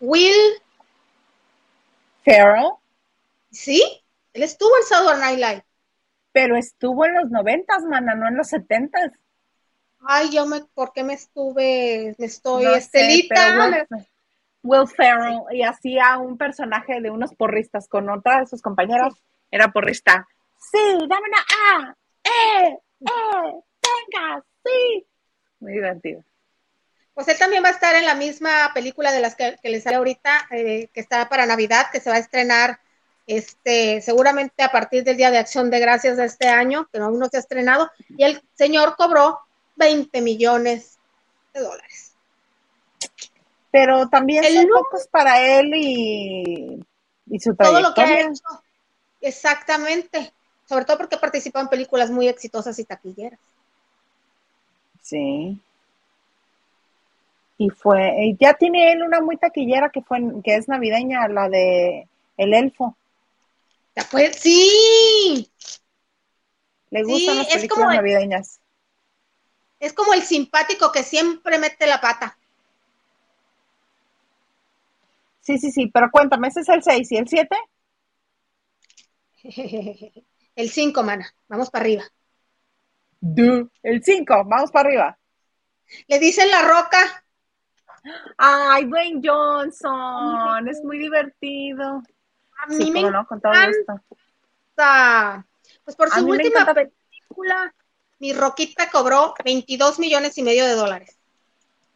[0.00, 0.62] Will
[2.24, 2.72] Ferrell.
[3.50, 3.82] Sí,
[4.32, 5.64] él estuvo en Saturday Night Live.
[6.32, 9.12] Pero estuvo en los noventas, mana, no en los setentas.
[10.00, 13.86] Ay, yo me, ¿por qué me estuve, me estoy, Estelita?
[14.62, 19.14] Will, Ferrell, y hacía un personaje de unos porristas con otra de sus compañeras,
[19.50, 20.26] era porrista.
[20.58, 25.06] Sí, dame una A, eh, eh, venga, sí.
[25.60, 26.24] Muy divertido.
[27.18, 29.96] Pues él también va a estar en la misma película de las que, les sale
[29.96, 32.78] ahorita, eh, que está para Navidad, que se va a estrenar
[33.26, 37.18] este, seguramente a partir del Día de Acción de Gracias de este año, que aún
[37.18, 39.40] no se ha estrenado, y el señor cobró
[39.74, 40.96] 20 millones
[41.54, 42.12] de dólares.
[43.72, 46.86] Pero también son pocos para él y,
[47.26, 48.44] y su Todo lo que ha hecho.
[49.20, 50.32] Exactamente.
[50.68, 53.40] Sobre todo porque participado en películas muy exitosas y taquilleras.
[55.02, 55.60] Sí
[57.58, 62.08] y fue, ya tiene él una muy taquillera que fue, que es navideña, la de
[62.36, 62.96] El Elfo.
[64.12, 65.50] Pues, sí.
[66.90, 68.60] Le gustan las películas navideñas.
[69.80, 72.38] Es como el simpático que siempre mete la pata.
[75.40, 77.56] Sí, sí, sí, pero cuéntame, ese es el 6 y el 7?
[80.54, 81.34] el 5, mana.
[81.48, 82.04] Vamos para arriba.
[83.82, 85.18] El 5, vamos para arriba.
[86.06, 87.24] Le dicen la roca.
[88.36, 92.02] Ay, Dwayne Johnson, es muy divertido.
[92.58, 94.00] A mí me no, con todo esto.
[95.84, 97.74] Pues por su última película,
[98.18, 101.16] mi Roquita cobró 22 millones y medio de dólares.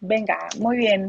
[0.01, 1.09] Venga, muy bien.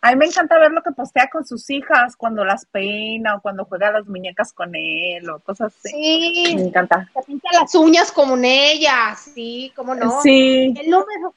[0.00, 3.40] A mí me encanta ver lo que postea con sus hijas cuando las peina o
[3.40, 5.90] cuando juega las muñecas con él o cosas así.
[5.90, 6.54] Sí.
[6.54, 7.08] Me encanta.
[7.14, 10.22] Se pinta las uñas como en ella, sí, cómo no.
[10.22, 10.72] Sí.
[10.78, 11.34] El número,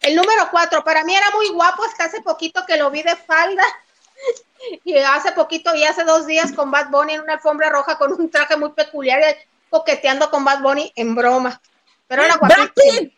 [0.00, 3.16] el número cuatro, para mí era muy guapo hasta hace poquito que lo vi de
[3.16, 3.64] falda.
[4.84, 8.12] Y hace poquito y hace dos días con Bad Bunny en una alfombra roja con
[8.12, 9.22] un traje muy peculiar
[9.70, 11.58] coqueteando con Bad Bunny en broma.
[12.06, 13.14] Pero era Brad Pitt.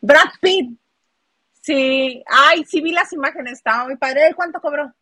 [0.00, 0.76] Brad Pitt.
[1.62, 4.34] Sí, ay, sí vi las imágenes, estaba muy padre.
[4.34, 4.92] ¿Cuánto cobró?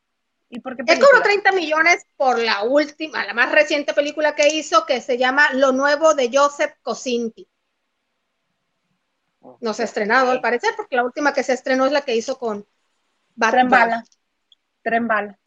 [0.51, 4.49] ¿Y por qué Él cobró 30 millones por la última, la más reciente película que
[4.49, 7.47] hizo, que se llama Lo Nuevo de Joseph Cosinti.
[9.61, 12.16] No se ha estrenado, al parecer, porque la última que se estrenó es la que
[12.16, 12.66] hizo con
[13.39, 14.05] Tren Bala.
[14.83, 15.39] Tren Bala.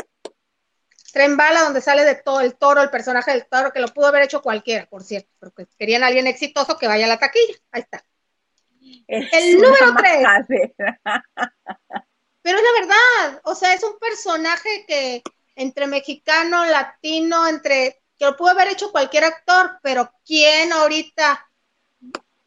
[1.14, 4.08] Tren Bala, donde sale de todo el toro, el personaje del toro, que lo pudo
[4.08, 7.56] haber hecho cualquiera, por cierto, porque querían a alguien exitoso que vaya a la taquilla.
[7.72, 8.04] Ahí está
[9.08, 10.72] el número tres.
[12.44, 15.22] Pero es la verdad, o sea, es un personaje que
[15.56, 21.51] entre mexicano, latino, entre que lo pudo haber hecho cualquier actor, pero ¿quién ahorita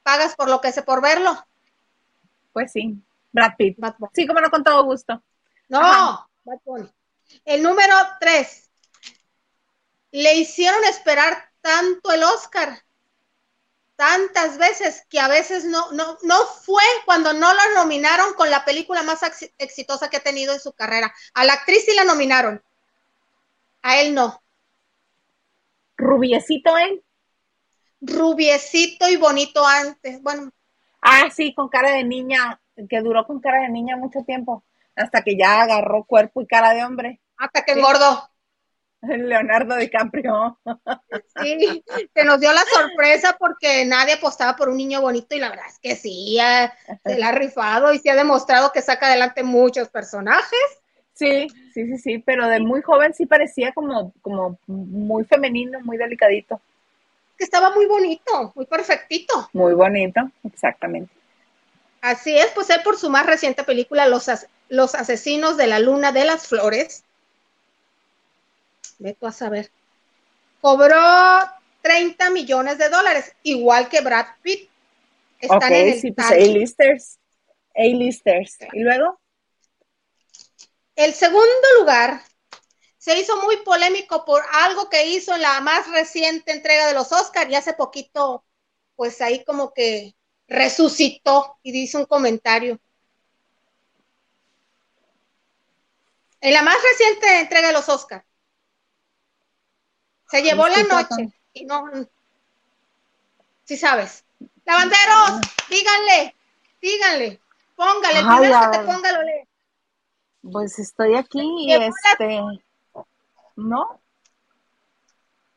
[0.04, 1.44] pagas por lo que hace por verlo?
[2.52, 2.96] Pues sí,
[3.32, 3.76] Brad Pitt.
[4.12, 5.20] Sí, como no, con todo gusto.
[5.68, 6.28] No.
[7.44, 8.70] El número tres.
[10.12, 12.84] Le hicieron esperar tanto el Oscar
[13.96, 18.64] tantas veces que a veces no, no, no fue cuando no lo nominaron con la
[18.64, 19.20] película más
[19.58, 21.14] exitosa que ha tenido en su carrera.
[21.34, 22.62] A la actriz sí la nominaron,
[23.82, 24.42] a él no.
[25.96, 27.02] Rubiecito, ¿eh?
[28.06, 30.50] Rubiecito y bonito antes, bueno.
[31.00, 34.64] Ah, sí, con cara de niña, que duró con cara de niña mucho tiempo,
[34.96, 37.20] hasta que ya agarró cuerpo y cara de hombre.
[37.36, 38.30] Hasta que engordó.
[39.02, 40.58] Leonardo DiCaprio.
[41.42, 45.50] Sí, que nos dio la sorpresa porque nadie apostaba por un niño bonito y la
[45.50, 46.38] verdad es que sí,
[47.04, 50.58] se la ha rifado y se ha demostrado que saca adelante muchos personajes.
[51.12, 55.96] Sí, sí, sí, sí, pero de muy joven sí parecía como, como muy femenino, muy
[55.96, 56.60] delicadito.
[57.36, 59.48] Que estaba muy bonito, muy perfectito.
[59.52, 61.12] Muy bonito, exactamente.
[62.00, 64.30] Así es, pues él por su más reciente película, Los,
[64.68, 67.04] Los Asesinos de la Luna de las Flores,
[68.98, 69.70] Veto a saber.
[70.60, 70.96] Cobró
[71.82, 74.70] 30 millones de dólares, igual que Brad Pitt.
[75.40, 77.18] Están en el sí, pues A-listers.
[77.76, 78.58] A-listers.
[78.72, 79.20] ¿Y luego?
[80.96, 82.22] El segundo lugar
[83.04, 87.12] se hizo muy polémico por algo que hizo en la más reciente entrega de los
[87.12, 88.46] Oscars y hace poquito,
[88.96, 90.14] pues ahí como que
[90.48, 92.80] resucitó y dice un comentario.
[96.40, 98.24] En la más reciente entrega de los Oscars,
[100.30, 101.84] se llevó la noche y no.
[103.64, 104.24] Sí sabes.
[104.64, 106.34] Lavanderos, díganle,
[106.80, 107.40] díganle,
[107.76, 109.46] póngale, primero que te ponga lo lee.
[110.50, 112.63] Pues estoy aquí y este.
[113.56, 114.00] ¿No?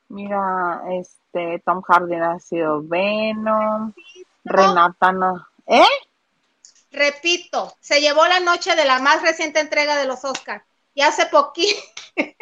[0.09, 3.93] Mira, este, Tom Hardy ha sido Venom,
[4.45, 5.45] Renata no.
[5.65, 5.83] ¿Eh?
[6.91, 10.63] Repito, se llevó la noche de la más reciente entrega de los Oscars.
[10.93, 11.79] Y hace poquito.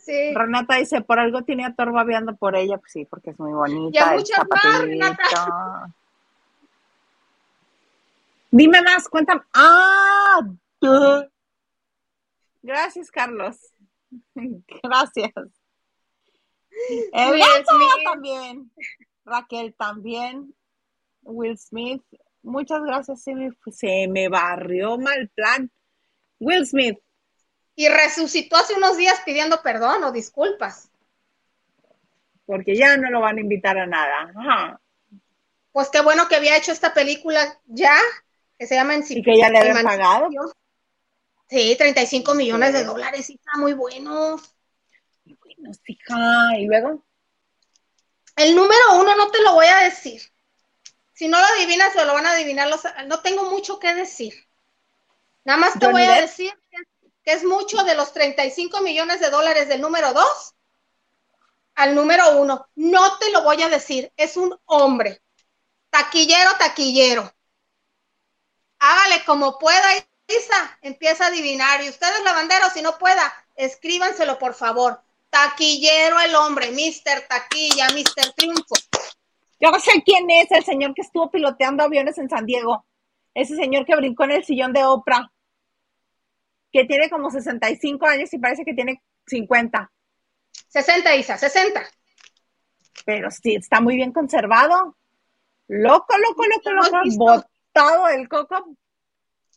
[0.00, 0.34] Sí.
[0.34, 3.52] Renata dice, por algo tiene a Thor babeando por ella, pues sí, porque es muy
[3.52, 3.98] bonita.
[3.98, 4.82] Ya muchas más,
[8.56, 9.40] Dime más, cuéntame.
[9.52, 10.38] Ah,
[12.62, 13.56] gracias, Carlos.
[14.80, 15.32] gracias.
[17.12, 18.04] Will Smith.
[18.04, 18.70] también.
[19.24, 20.54] Raquel también.
[21.22, 22.04] Will Smith.
[22.42, 23.24] Muchas gracias.
[23.24, 25.68] Se me, se me barrió mal plan.
[26.38, 26.98] Will Smith.
[27.74, 30.92] Y resucitó hace unos días pidiendo perdón o disculpas.
[32.46, 34.80] Porque ya no lo van a invitar a nada.
[35.72, 37.96] Pues qué bueno que había hecho esta película ya,
[38.64, 40.28] que se llama Y que ya le habían pagado.
[41.48, 44.40] Sí, 35 millones de dólares, está muy bueno.
[45.24, 46.58] Muy bueno, hija.
[46.58, 47.04] ¿Y luego?
[48.36, 50.22] El número uno no te lo voy a decir.
[51.12, 52.82] Si no lo adivinas, lo van a adivinar los.
[53.06, 54.34] No tengo mucho que decir.
[55.44, 56.52] Nada más te voy a decir
[57.22, 60.54] que es mucho de los 35 millones de dólares del número 2
[61.74, 62.68] al número 1.
[62.76, 65.22] No te lo voy a decir, es un hombre.
[65.90, 67.30] Taquillero, taquillero.
[68.86, 69.96] Hágale como pueda,
[70.28, 71.82] Isa, empieza a adivinar.
[71.82, 75.00] Y ustedes, lavanderos, si no pueda, escríbanselo, por favor.
[75.30, 77.26] Taquillero el hombre, Mr.
[77.26, 78.34] Taquilla, Mr.
[78.36, 78.74] Triunfo.
[79.58, 82.84] Yo no sé quién es el señor que estuvo piloteando aviones en San Diego.
[83.32, 85.32] Ese señor que brincó en el sillón de Oprah.
[86.70, 89.90] Que tiene como 65 años y parece que tiene 50.
[90.68, 91.82] 60, Isa, 60.
[93.06, 94.98] Pero sí, está muy bien conservado.
[95.68, 97.46] Loco, loco, loco, loco.
[97.74, 98.76] Botado el coco.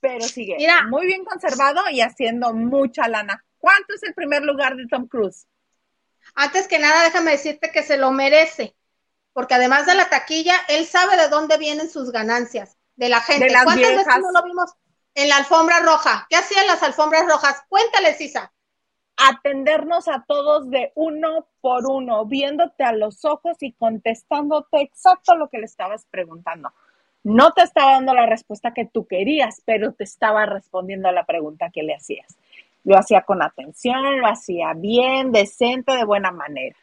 [0.02, 3.44] Pero sigue Mira, muy bien conservado y haciendo mucha lana.
[3.58, 5.48] ¿Cuánto es el primer lugar de Tom Cruise?
[6.36, 8.76] Antes que nada, déjame decirte que se lo merece,
[9.34, 13.48] porque además de la taquilla, él sabe de dónde vienen sus ganancias, de la gente.
[13.64, 14.72] ¿Cuántas veces no lo vimos
[15.16, 16.28] en la alfombra roja?
[16.30, 17.64] ¿Qué hacían las alfombras rojas?
[17.70, 18.54] Cuéntale, Sisa.
[19.16, 25.50] Atendernos a todos de uno por uno, viéndote a los ojos y contestándote exacto lo
[25.50, 26.72] que le estabas preguntando.
[27.24, 31.26] No te estaba dando la respuesta que tú querías, pero te estaba respondiendo a la
[31.26, 32.38] pregunta que le hacías.
[32.84, 36.78] Lo hacía con atención, lo hacía bien, decente, de buena manera.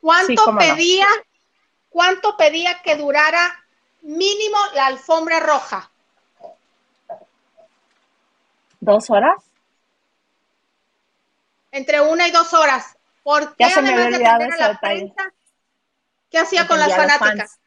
[0.00, 1.06] ¿Cuánto pedía?
[1.88, 3.64] ¿Cuánto pedía que durara
[4.02, 5.90] mínimo la alfombra roja?
[8.80, 9.42] ¿Dos horas?
[11.70, 12.96] Entre una y dos horas.
[13.22, 15.32] ¿Por qué además de atender a la prensa,
[16.30, 17.58] qué hacía con las fanáticas?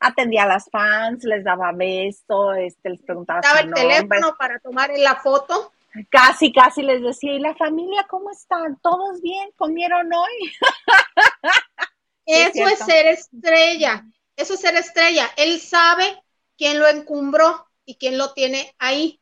[0.00, 3.40] Atendía a las fans, les daba besos, este, les preguntaba.
[3.40, 5.72] Daba el teléfono para tomar la foto.
[6.10, 8.78] Casi, casi les decía, ¿y la familia cómo están?
[8.80, 9.50] ¿Todos bien?
[9.56, 10.52] ¿Comieron hoy?
[12.26, 14.04] Eso es, ser estrella,
[14.36, 15.30] eso es ser estrella.
[15.38, 16.22] Él sabe
[16.58, 19.18] quién lo encumbró y quién lo tiene ahí.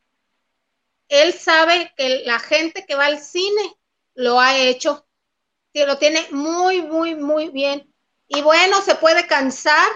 [1.07, 3.77] Él sabe que la gente que va al cine
[4.13, 5.07] lo ha hecho,
[5.73, 7.93] lo tiene muy, muy, muy bien.
[8.27, 9.89] Y bueno, se puede cansar,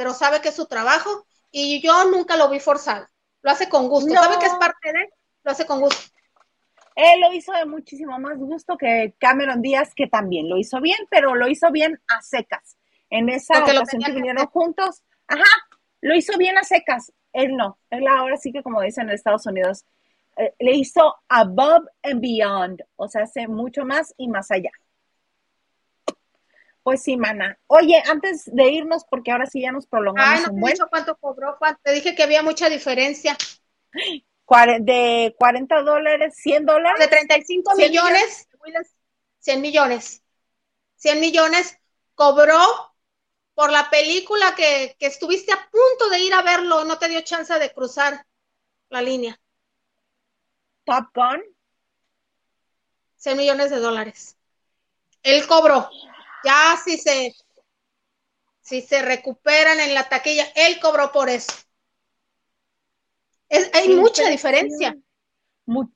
[0.00, 3.06] pero sabe que es su trabajo y yo nunca lo vi forzado.
[3.42, 4.10] Lo hace con gusto.
[4.14, 5.10] Sabe que es parte de,
[5.44, 6.10] lo hace con gusto.
[6.96, 10.96] Él lo hizo de muchísimo más gusto que Cameron Díaz, que también lo hizo bien,
[11.10, 12.78] pero lo hizo bien a secas.
[13.10, 15.44] En esa ocasión que vinieron juntos, ajá,
[16.00, 17.12] lo hizo bien a secas.
[17.34, 17.76] Él no.
[17.90, 19.84] Él ahora sí que, como dicen en Estados Unidos,
[20.38, 24.70] eh, le hizo above and beyond, o sea, hace mucho más y más allá.
[26.82, 27.58] Pues sí, mana.
[27.66, 30.48] Oye, antes de irnos, porque ahora sí ya nos prolongamos.
[30.48, 33.36] Ay, no te cuánto cobró, te dije que había mucha diferencia
[34.80, 36.98] de 40 dólares, 100 dólares.
[36.98, 38.48] De 35 millones,
[39.38, 40.22] 100 millones.
[40.96, 41.78] 100 millones
[42.14, 42.58] cobró
[43.54, 47.20] por la película que, que, estuviste a punto de ir a verlo, no te dio
[47.20, 48.26] chance de cruzar
[48.88, 49.40] la línea.
[50.84, 51.42] Top Gun.
[53.16, 54.36] 100 millones de dólares.
[55.22, 55.88] Él cobró.
[56.44, 57.34] Ya si se,
[58.60, 61.52] si se recuperan en la taquilla, él cobró por eso
[63.50, 64.96] hay mucha diferencia.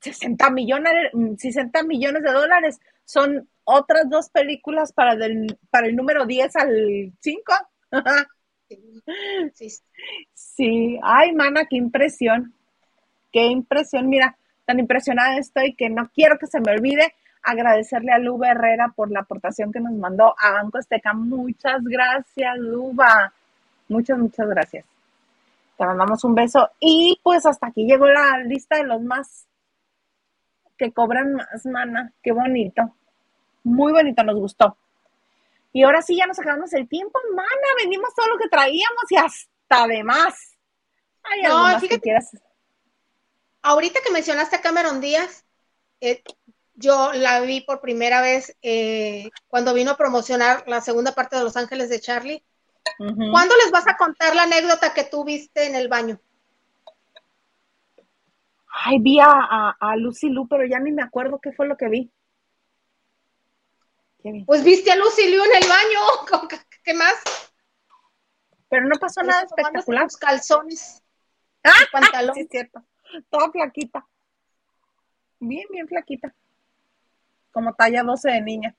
[0.00, 0.92] 60 millones,
[1.38, 7.12] 60 millones de dólares son otras dos películas para, del, para el número 10 al
[7.20, 7.52] 5.
[9.54, 9.68] sí,
[10.32, 10.98] sí.
[11.02, 12.54] ay, mana, qué impresión.
[13.32, 14.08] Qué impresión.
[14.08, 17.14] Mira, tan impresionada estoy que no quiero que se me olvide
[17.44, 21.12] agradecerle a Luba Herrera por la aportación que nos mandó a Banco Azteca.
[21.12, 23.32] Muchas gracias, Luba.
[23.88, 24.84] Muchas, muchas gracias.
[25.76, 26.70] Te mandamos un beso.
[26.80, 29.46] Y pues hasta aquí llegó la lista de los más
[30.76, 32.12] que cobran más, mana.
[32.22, 32.82] Qué bonito.
[33.62, 34.76] Muy bonito, nos gustó.
[35.72, 37.48] Y ahora sí ya nos acabamos el tiempo, mana.
[37.78, 40.56] Vendimos todo lo que traíamos y hasta de más.
[41.24, 42.30] Hay no, fíjate, que quieras.
[43.62, 45.44] Ahorita que mencionaste a Cameron Díaz,
[46.00, 46.22] eh,
[46.74, 51.44] yo la vi por primera vez eh, cuando vino a promocionar la segunda parte de
[51.44, 52.44] Los Ángeles de Charlie
[52.96, 56.20] ¿Cuándo les vas a contar la anécdota que tú viste en el baño?
[58.68, 62.12] Ay, vi a, Lucy Lu, pero ya ni me acuerdo qué fue lo que vi.
[64.46, 66.58] Pues viste a Lucy Lu en el baño.
[66.84, 67.14] ¿Qué más?
[68.68, 70.04] Pero no pasó nada espectacular.
[70.04, 71.02] Los calzones.
[71.62, 72.34] Ah, pantalón.
[72.34, 72.84] sí, cierto.
[73.30, 74.06] Toda flaquita.
[75.40, 76.34] Bien, bien flaquita.
[77.54, 78.76] Como talla 12 de niña.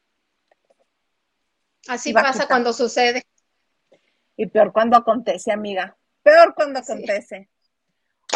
[1.88, 3.24] Así pasa cuando sucede.
[4.36, 5.96] Y peor cuando acontece, amiga.
[6.22, 7.50] Peor cuando acontece.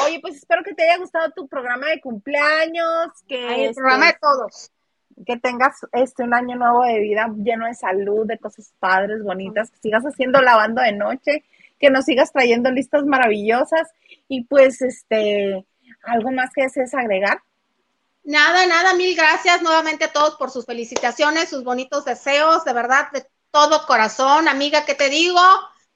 [0.06, 3.10] Oye, pues espero que te haya gustado tu programa de cumpleaños.
[3.28, 4.72] Que el programa de todos.
[5.26, 9.72] Que tengas este un año nuevo de vida lleno de salud, de cosas padres, bonitas,
[9.72, 11.44] que sigas haciendo lavando de noche,
[11.80, 13.90] que nos sigas trayendo listas maravillosas.
[14.30, 15.66] Y pues, este,
[16.04, 17.42] ¿algo más que desees agregar?
[18.24, 23.12] Nada, nada, mil gracias nuevamente a todos por sus felicitaciones, sus bonitos deseos, de verdad,
[23.12, 24.48] de todo corazón.
[24.48, 25.40] Amiga, ¿qué te digo?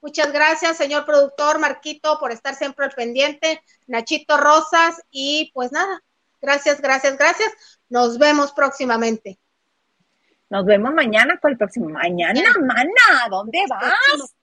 [0.01, 3.61] Muchas gracias, señor productor Marquito, por estar siempre al pendiente.
[3.87, 6.03] Nachito Rosas, y pues nada,
[6.41, 7.53] gracias, gracias, gracias.
[7.89, 9.39] Nos vemos próximamente.
[10.49, 11.89] Nos vemos mañana con el próximo.
[11.89, 14.35] Mañana, mana, ¿dónde vas?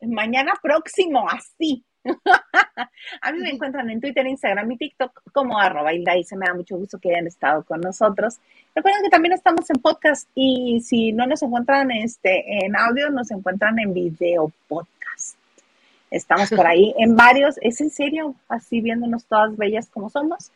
[0.00, 1.84] Mañana próximo, así.
[3.20, 6.54] a mí me encuentran en Twitter, Instagram y TikTok como arroba y se me da
[6.54, 8.38] mucho gusto que hayan estado con nosotros.
[8.74, 13.30] Recuerden que también estamos en podcast y si no nos encuentran este, en audio, nos
[13.30, 15.36] encuentran en video podcast.
[16.10, 20.52] Estamos por ahí en varios, es en serio, así viéndonos todas bellas como somos.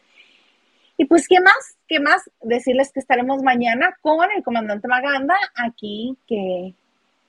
[0.97, 1.77] Y pues, ¿qué más?
[1.89, 2.31] ¿Qué más?
[2.43, 6.74] Decirles que estaremos mañana con el comandante Maganda aquí, que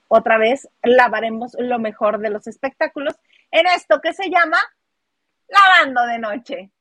[0.09, 3.15] otra vez lavaremos lo mejor de los espectáculos
[3.51, 4.57] en esto que se llama
[5.47, 6.71] Lavando de Noche.